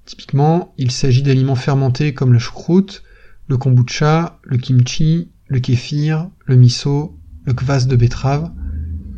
Typiquement, 0.06 0.74
il 0.78 0.92
s'agit 0.92 1.24
d'aliments 1.24 1.56
fermentés 1.56 2.14
comme 2.14 2.34
la 2.34 2.40
choucroute, 2.40 3.04
le 3.48 3.58
kombucha, 3.58 4.40
le 4.44 4.58
kimchi, 4.58 5.32
le 5.48 5.60
kéfir, 5.60 6.30
le 6.46 6.56
miso, 6.56 7.18
le 7.46 7.54
kvass 7.54 7.88
de 7.88 7.96
betterave, 7.96 8.52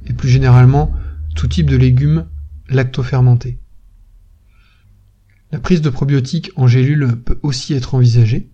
et 0.05 0.13
plus 0.13 0.29
généralement 0.29 0.93
tout 1.35 1.47
type 1.47 1.69
de 1.69 1.75
légumes 1.75 2.27
lactofermentés. 2.69 3.59
La 5.55 5.61
prise 5.61 5.81
de 5.81 5.89
probiotiques 5.89 6.51
en 6.57 6.67
gélule 6.67 7.15
peut 7.15 7.39
aussi 7.41 7.73
être 7.73 7.95
envisagée. 7.95 8.49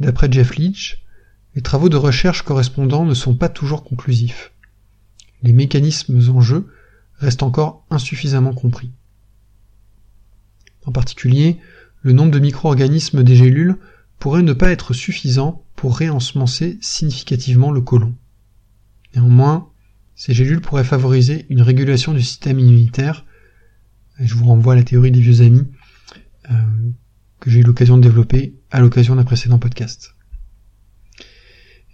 D'après 0.00 0.26
Jeff 0.28 0.56
Leach, 0.56 1.04
les 1.54 1.62
travaux 1.62 1.88
de 1.88 1.96
recherche 1.96 2.42
correspondants 2.42 3.04
ne 3.04 3.14
sont 3.14 3.36
pas 3.36 3.48
toujours 3.48 3.84
conclusifs. 3.84 4.50
les 5.44 5.52
mécanismes 5.52 6.20
en 6.28 6.40
jeu 6.40 6.66
restent 7.14 7.44
encore 7.44 7.86
insuffisamment 7.90 8.54
compris. 8.54 8.90
En 10.84 10.90
particulier, 10.90 11.58
le 12.02 12.12
nombre 12.12 12.32
de 12.32 12.40
micro-organismes 12.40 13.22
des 13.22 13.36
gélules 13.36 13.76
pourrait 14.18 14.42
ne 14.42 14.52
pas 14.52 14.72
être 14.72 14.94
suffisant 14.94 15.64
pour 15.76 15.96
réensemencer 15.96 16.76
significativement 16.80 17.70
le 17.70 17.82
côlon. 17.82 18.16
Néanmoins, 19.14 19.70
ces 20.16 20.34
gélules 20.34 20.60
pourraient 20.60 20.82
favoriser 20.82 21.46
une 21.50 21.62
régulation 21.62 22.14
du 22.14 22.22
système 22.22 22.58
immunitaire, 22.58 23.24
je 24.18 24.34
vous 24.34 24.46
renvoie 24.46 24.72
à 24.72 24.76
la 24.76 24.82
théorie 24.82 25.12
des 25.12 25.20
vieux 25.20 25.42
amis 25.42 25.68
euh, 26.50 26.54
que 27.40 27.50
j'ai 27.50 27.60
eu 27.60 27.62
l'occasion 27.62 27.96
de 27.96 28.02
développer 28.02 28.54
à 28.70 28.80
l'occasion 28.80 29.16
d'un 29.16 29.24
précédent 29.24 29.58
podcast. 29.58 30.14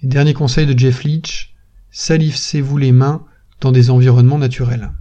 dernier 0.02 0.34
conseil 0.34 0.66
de 0.66 0.78
Jeff 0.78 1.04
Leach, 1.04 1.54
salissez-vous 1.90 2.78
les 2.78 2.92
mains 2.92 3.24
dans 3.60 3.72
des 3.72 3.90
environnements 3.90 4.38
naturels. 4.38 4.92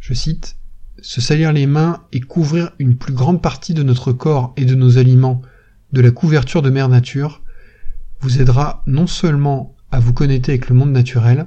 Je 0.00 0.14
cite, 0.14 0.56
Se 1.00 1.20
salir 1.20 1.52
les 1.52 1.66
mains 1.66 2.04
et 2.12 2.20
couvrir 2.20 2.72
une 2.78 2.96
plus 2.96 3.12
grande 3.12 3.42
partie 3.42 3.74
de 3.74 3.82
notre 3.82 4.12
corps 4.12 4.52
et 4.56 4.64
de 4.64 4.74
nos 4.74 4.98
aliments 4.98 5.42
de 5.92 6.00
la 6.00 6.10
couverture 6.10 6.62
de 6.62 6.70
mère 6.70 6.88
nature 6.88 7.42
vous 8.20 8.40
aidera 8.40 8.82
non 8.86 9.06
seulement 9.06 9.76
à 9.90 9.98
vous 10.00 10.12
connecter 10.12 10.52
avec 10.52 10.68
le 10.68 10.76
monde 10.76 10.92
naturel, 10.92 11.46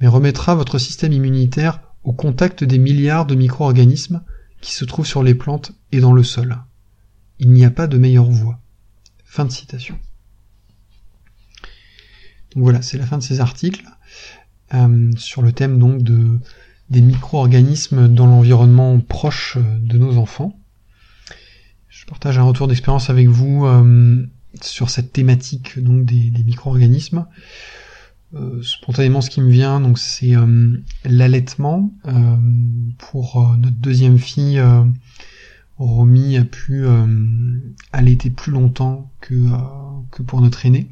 mais 0.00 0.06
remettra 0.06 0.54
votre 0.54 0.78
système 0.78 1.12
immunitaire 1.12 1.80
au 2.04 2.12
contact 2.12 2.64
des 2.64 2.78
milliards 2.78 3.26
de 3.26 3.34
micro-organismes 3.34 4.22
qui 4.60 4.72
se 4.72 4.84
trouvent 4.84 5.06
sur 5.06 5.22
les 5.22 5.34
plantes 5.34 5.72
et 5.92 6.00
dans 6.00 6.12
le 6.12 6.22
sol. 6.22 6.58
Il 7.38 7.52
n'y 7.52 7.64
a 7.64 7.70
pas 7.70 7.86
de 7.86 7.98
meilleure 7.98 8.30
voie. 8.30 8.60
Fin 9.24 9.44
de 9.44 9.52
citation. 9.52 9.98
Donc 12.54 12.62
voilà, 12.62 12.80
c'est 12.82 12.96
la 12.96 13.06
fin 13.06 13.18
de 13.18 13.22
ces 13.22 13.40
articles 13.40 13.84
euh, 14.74 15.10
sur 15.16 15.42
le 15.42 15.52
thème 15.52 15.78
donc 15.78 16.02
de 16.02 16.38
des 16.88 17.00
micro-organismes 17.00 18.06
dans 18.06 18.26
l'environnement 18.26 19.00
proche 19.00 19.58
de 19.58 19.98
nos 19.98 20.18
enfants. 20.18 20.56
Je 21.88 22.06
partage 22.06 22.38
un 22.38 22.44
retour 22.44 22.68
d'expérience 22.68 23.10
avec 23.10 23.26
vous 23.26 23.66
euh, 23.66 24.24
sur 24.62 24.88
cette 24.88 25.12
thématique 25.12 25.82
donc 25.82 26.04
des, 26.04 26.30
des 26.30 26.44
micro-organismes. 26.44 27.26
Euh, 28.36 28.62
spontanément, 28.62 29.20
ce 29.20 29.30
qui 29.30 29.40
me 29.40 29.50
vient, 29.50 29.80
donc 29.80 29.98
c'est 29.98 30.36
euh, 30.36 30.76
l'allaitement. 31.04 31.92
Euh, 32.06 32.36
pour 32.98 33.56
notre 33.58 33.76
deuxième 33.76 34.18
fille, 34.18 34.62
Romy 35.78 36.36
a 36.36 36.44
pu 36.44 36.86
allaiter 37.92 38.30
plus 38.30 38.52
longtemps 38.52 39.12
que, 39.20 39.34
que 40.10 40.22
pour 40.22 40.40
notre 40.40 40.64
aîné. 40.66 40.88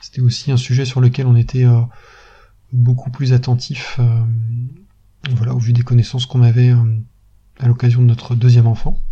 C'était 0.00 0.20
aussi 0.20 0.52
un 0.52 0.56
sujet 0.56 0.84
sur 0.84 1.00
lequel 1.00 1.26
on 1.26 1.36
était 1.36 1.66
beaucoup 2.72 3.10
plus 3.10 3.32
attentif, 3.32 4.00
voilà, 5.36 5.54
au 5.54 5.58
vu 5.58 5.72
des 5.72 5.82
connaissances 5.82 6.26
qu'on 6.26 6.42
avait 6.42 6.74
à 7.60 7.66
l'occasion 7.68 8.00
de 8.00 8.06
notre 8.06 8.34
deuxième 8.34 8.66
enfant. 8.66 9.02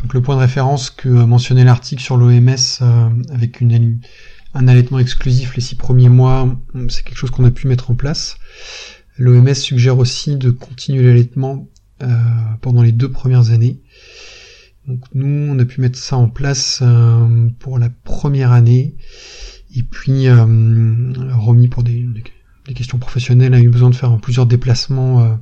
Donc 0.00 0.14
le 0.14 0.22
point 0.22 0.34
de 0.34 0.40
référence 0.40 0.90
que 0.90 1.08
mentionnait 1.08 1.64
l'article 1.64 2.02
sur 2.02 2.16
l'OMS 2.16 2.82
avec 3.30 3.60
une 3.60 4.00
un 4.54 4.68
allaitement 4.68 4.98
exclusif 4.98 5.54
les 5.56 5.62
six 5.62 5.76
premiers 5.76 6.08
mois, 6.08 6.56
c'est 6.88 7.04
quelque 7.04 7.16
chose 7.16 7.30
qu'on 7.30 7.44
a 7.44 7.50
pu 7.50 7.68
mettre 7.68 7.90
en 7.90 7.94
place. 7.94 8.36
L'OMS 9.16 9.54
suggère 9.54 9.98
aussi 9.98 10.36
de 10.36 10.50
continuer 10.50 11.02
l'allaitement 11.04 11.68
euh, 12.02 12.08
pendant 12.60 12.82
les 12.82 12.92
deux 12.92 13.10
premières 13.10 13.50
années. 13.50 13.80
Donc 14.86 15.04
nous, 15.14 15.26
on 15.26 15.58
a 15.58 15.64
pu 15.64 15.80
mettre 15.80 15.98
ça 15.98 16.16
en 16.16 16.28
place 16.28 16.80
euh, 16.82 17.48
pour 17.60 17.78
la 17.78 17.88
première 17.88 18.52
année. 18.52 18.96
Et 19.74 19.82
puis, 19.82 20.26
euh, 20.28 20.44
Romy, 21.34 21.68
pour 21.68 21.82
des, 21.82 22.06
questions 22.74 22.98
professionnelles, 22.98 23.54
a 23.54 23.60
eu 23.60 23.68
besoin 23.68 23.90
de 23.90 23.94
faire 23.94 24.16
plusieurs 24.18 24.46
déplacements 24.46 25.22
euh, 25.22 25.34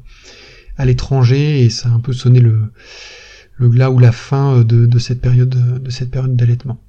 à 0.77 0.85
l'étranger 0.85 1.64
et 1.64 1.70
ça 1.70 1.88
a 1.88 1.92
un 1.92 2.01
peu 2.01 2.12
sonné 2.12 2.40
le, 2.40 2.70
glas 3.59 3.90
ou 3.90 3.99
la 3.99 4.12
fin 4.12 4.62
de 4.62 4.99
cette 4.99 5.20
période 5.20 5.49
d'allaitement. 6.37 6.81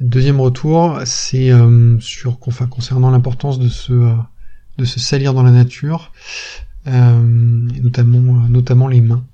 Deuxième 0.00 0.40
retour, 0.40 1.00
c'est 1.04 1.52
euh, 1.52 2.00
sur 2.00 2.38
enfin, 2.46 2.66
concernant 2.66 3.12
l'importance 3.12 3.60
de 3.60 3.68
se 3.68 3.92
euh, 3.92 4.14
de 4.76 4.84
se 4.84 4.98
salir 4.98 5.34
dans 5.34 5.44
la 5.44 5.52
nature, 5.52 6.12
euh, 6.88 7.22
notamment 7.22 8.48
notamment 8.48 8.88
les 8.88 9.00
mains. 9.00 9.24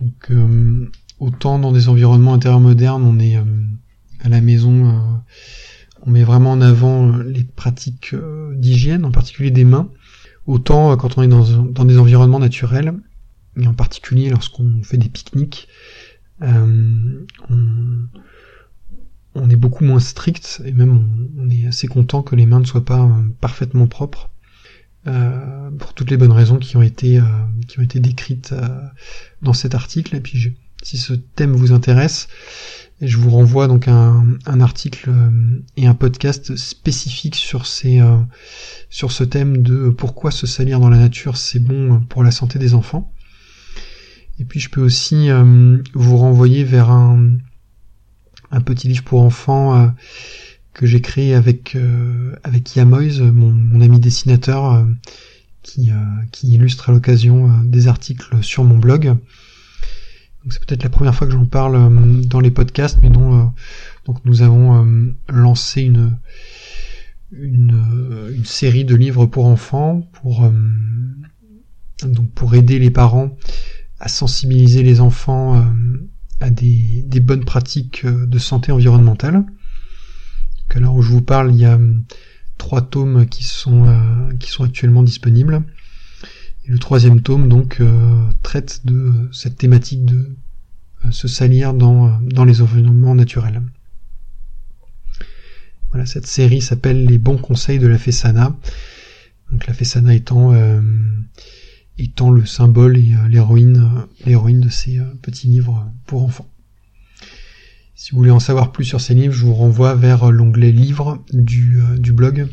Donc 0.00 0.32
autant 1.20 1.58
dans 1.60 1.70
des 1.70 1.88
environnements 1.88 2.34
intérieurs 2.34 2.60
modernes, 2.60 3.04
on 3.04 3.18
est 3.20 3.36
à 3.36 4.28
la 4.28 4.40
maison, 4.40 5.22
on 6.02 6.10
met 6.10 6.24
vraiment 6.24 6.50
en 6.50 6.60
avant 6.60 7.16
les 7.16 7.44
pratiques 7.44 8.14
d'hygiène, 8.56 9.04
en 9.04 9.12
particulier 9.12 9.52
des 9.52 9.64
mains. 9.64 9.88
Autant 10.46 10.94
quand 10.96 11.16
on 11.16 11.22
est 11.22 11.28
dans, 11.28 11.62
dans 11.62 11.84
des 11.84 11.96
environnements 11.96 12.40
naturels, 12.40 12.92
et 13.58 13.66
en 13.68 13.72
particulier 13.72 14.28
lorsqu'on 14.28 14.82
fait 14.82 14.98
des 14.98 15.08
pique-niques, 15.08 15.68
on, 16.42 17.26
on 19.36 19.50
est 19.50 19.56
beaucoup 19.56 19.84
moins 19.84 20.00
strict 20.00 20.62
et 20.64 20.72
même 20.72 21.30
on, 21.38 21.50
est 21.50 21.66
assez 21.66 21.86
content 21.86 22.22
que 22.22 22.34
les 22.34 22.46
mains 22.46 22.60
ne 22.60 22.64
soient 22.64 22.84
pas 22.84 23.02
euh, 23.02 23.08
parfaitement 23.40 23.86
propres 23.86 24.30
euh, 25.06 25.70
pour 25.78 25.94
toutes 25.94 26.10
les 26.10 26.16
bonnes 26.16 26.32
raisons 26.32 26.58
qui 26.58 26.76
ont 26.76 26.82
été 26.82 27.18
euh, 27.18 27.22
qui 27.68 27.78
ont 27.78 27.82
été 27.82 28.00
décrites 28.00 28.54
dans 29.42 29.52
cet 29.52 29.74
article. 29.74 30.16
Et 30.16 30.20
puis 30.20 30.54
si 30.82 30.98
ce 30.98 31.12
thème 31.12 31.52
vous 31.52 31.72
intéresse, 31.72 32.28
je 33.00 33.16
vous 33.18 33.30
renvoie 33.30 33.68
donc 33.68 33.88
un, 33.88 34.24
un 34.46 34.60
article 34.60 35.10
et 35.76 35.86
un 35.86 35.94
podcast 35.94 36.56
spécifique 36.56 37.34
sur 37.34 37.66
ces 37.66 38.00
sur 38.88 39.12
ce 39.12 39.24
thème 39.24 39.62
de 39.62 39.90
pourquoi 39.90 40.30
se 40.30 40.46
salir 40.46 40.80
dans 40.80 40.88
la 40.88 40.98
nature 40.98 41.36
c'est 41.36 41.60
bon 41.60 42.00
pour 42.00 42.24
la 42.24 42.30
santé 42.30 42.58
des 42.58 42.74
enfants. 42.74 43.12
Et 44.38 44.44
puis 44.44 44.60
je 44.60 44.70
peux 44.70 44.82
aussi 44.82 45.28
vous 45.94 46.16
renvoyer 46.16 46.62
vers 46.64 46.90
un, 46.90 47.38
un 48.56 48.62
petit 48.62 48.88
livre 48.88 49.04
pour 49.04 49.20
enfants 49.20 49.78
euh, 49.78 49.88
que 50.72 50.86
j'ai 50.86 51.00
créé 51.00 51.34
avec 51.34 51.76
euh, 51.76 52.34
avec 52.42 52.74
Yamoise, 52.74 53.20
mon, 53.20 53.80
ami 53.80 54.00
dessinateur, 54.00 54.72
euh, 54.72 54.84
qui, 55.62 55.90
qui 56.32 56.54
illustre 56.54 56.90
à 56.90 56.92
l'occasion 56.92 57.62
des 57.64 57.88
articles 57.88 58.42
sur 58.42 58.64
mon 58.64 58.78
blog. 58.78 59.06
Donc 59.06 60.52
c'est 60.52 60.64
peut-être 60.64 60.84
la 60.84 60.90
première 60.90 61.14
fois 61.14 61.26
que 61.26 61.32
j'en 61.32 61.44
parle 61.44 62.24
dans 62.26 62.38
les 62.38 62.52
podcasts, 62.52 62.98
mais 63.02 63.10
dont 63.10 63.52
donc 64.04 64.24
nous 64.24 64.42
avons 64.42 64.86
lancé 65.28 65.82
une, 65.82 66.16
une, 67.32 68.30
une 68.32 68.44
série 68.44 68.84
de 68.84 68.94
livres 68.94 69.26
pour 69.26 69.46
enfants 69.46 70.08
pour 70.12 70.48
donc 72.04 72.30
pour 72.30 72.54
aider 72.54 72.78
les 72.78 72.92
parents 72.92 73.36
à 73.98 74.06
sensibiliser 74.06 74.84
les 74.84 75.00
enfants 75.00 75.66
à 76.40 76.50
des, 76.50 77.02
des, 77.06 77.20
bonnes 77.20 77.44
pratiques 77.44 78.04
euh, 78.04 78.26
de 78.26 78.38
santé 78.38 78.72
environnementale. 78.72 79.44
Donc 80.74 80.94
où 80.94 81.02
je 81.02 81.10
vous 81.10 81.22
parle, 81.22 81.54
il 81.54 81.60
y 81.60 81.64
a 81.64 81.76
hum, 81.76 82.04
trois 82.58 82.82
tomes 82.82 83.26
qui 83.26 83.44
sont, 83.44 83.86
euh, 83.86 84.32
qui 84.38 84.50
sont 84.50 84.64
actuellement 84.64 85.02
disponibles. 85.02 85.62
Et 86.66 86.70
le 86.70 86.78
troisième 86.78 87.22
tome 87.22 87.48
donc 87.48 87.80
euh, 87.80 88.28
traite 88.42 88.84
de 88.84 89.28
cette 89.32 89.56
thématique 89.56 90.04
de 90.04 90.36
se 91.10 91.28
salir 91.28 91.72
dans, 91.72 92.18
dans 92.20 92.44
les 92.44 92.60
environnements 92.62 93.14
naturels. 93.14 93.62
Voilà, 95.90 96.04
cette 96.04 96.26
série 96.26 96.60
s'appelle 96.60 97.06
Les 97.06 97.18
bons 97.18 97.38
conseils 97.38 97.78
de 97.78 97.86
la 97.86 97.96
Fessana. 97.96 98.56
Donc 99.52 99.66
la 99.68 99.72
Fessana 99.72 100.14
étant 100.14 100.52
étant 101.98 102.30
le 102.30 102.44
symbole 102.44 102.96
et 102.96 103.14
euh, 103.14 103.28
l'héroïne, 103.28 103.76
euh, 103.76 104.24
l'héroïne 104.24 104.60
de 104.60 104.68
ces 104.68 104.98
euh, 104.98 105.04
petits 105.22 105.48
livres 105.48 105.90
pour 106.06 106.22
enfants. 106.22 106.48
Si 107.94 108.12
vous 108.12 108.18
voulez 108.18 108.30
en 108.30 108.40
savoir 108.40 108.72
plus 108.72 108.84
sur 108.84 109.00
ces 109.00 109.14
livres, 109.14 109.32
je 109.32 109.44
vous 109.44 109.54
renvoie 109.54 109.94
vers 109.94 110.30
l'onglet 110.30 110.70
livres 110.70 111.24
du, 111.32 111.80
du 111.96 112.12
blog 112.12 112.46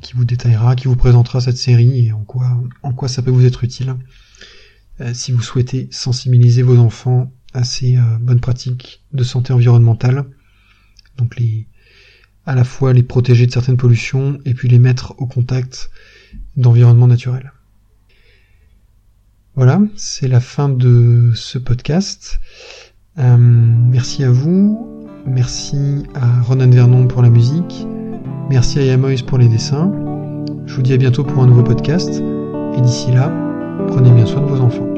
qui 0.00 0.14
vous 0.14 0.24
détaillera, 0.24 0.76
qui 0.76 0.86
vous 0.86 0.94
présentera 0.94 1.40
cette 1.40 1.56
série 1.56 2.06
et 2.06 2.12
en 2.12 2.22
quoi, 2.22 2.62
en 2.84 2.92
quoi 2.92 3.08
ça 3.08 3.20
peut 3.20 3.32
vous 3.32 3.44
être 3.44 3.64
utile 3.64 3.96
si 5.12 5.32
vous 5.32 5.42
souhaitez 5.42 5.88
sensibiliser 5.90 6.62
vos 6.62 6.78
enfants 6.78 7.32
à 7.52 7.64
ces 7.64 7.98
bonnes 8.20 8.38
pratiques 8.38 9.02
de 9.12 9.24
santé 9.24 9.52
environnementale. 9.52 10.24
Donc 11.18 11.36
les, 11.36 11.66
à 12.46 12.54
la 12.54 12.62
fois 12.62 12.92
les 12.92 13.02
protéger 13.02 13.46
de 13.46 13.52
certaines 13.52 13.76
pollutions 13.76 14.38
et 14.44 14.54
puis 14.54 14.68
les 14.68 14.78
mettre 14.78 15.16
au 15.18 15.26
contact 15.26 15.90
d'environnements 16.56 17.08
naturels. 17.08 17.52
Voilà, 19.56 19.80
c'est 19.96 20.28
la 20.28 20.40
fin 20.40 20.68
de 20.68 21.32
ce 21.34 21.56
podcast. 21.56 22.40
Euh, 23.18 23.38
merci 23.38 24.22
à 24.22 24.30
vous, 24.30 25.08
merci 25.24 26.02
à 26.14 26.42
Ronan 26.42 26.68
Vernon 26.68 27.06
pour 27.06 27.22
la 27.22 27.30
musique, 27.30 27.86
merci 28.50 28.78
à 28.78 28.82
Yamois 28.82 29.24
pour 29.26 29.38
les 29.38 29.48
dessins. 29.48 29.90
Je 30.66 30.74
vous 30.74 30.82
dis 30.82 30.92
à 30.92 30.98
bientôt 30.98 31.24
pour 31.24 31.42
un 31.42 31.46
nouveau 31.46 31.62
podcast, 31.62 32.22
et 32.76 32.80
d'ici 32.82 33.10
là, 33.12 33.32
prenez 33.88 34.10
bien 34.10 34.26
soin 34.26 34.42
de 34.42 34.46
vos 34.46 34.60
enfants. 34.60 34.95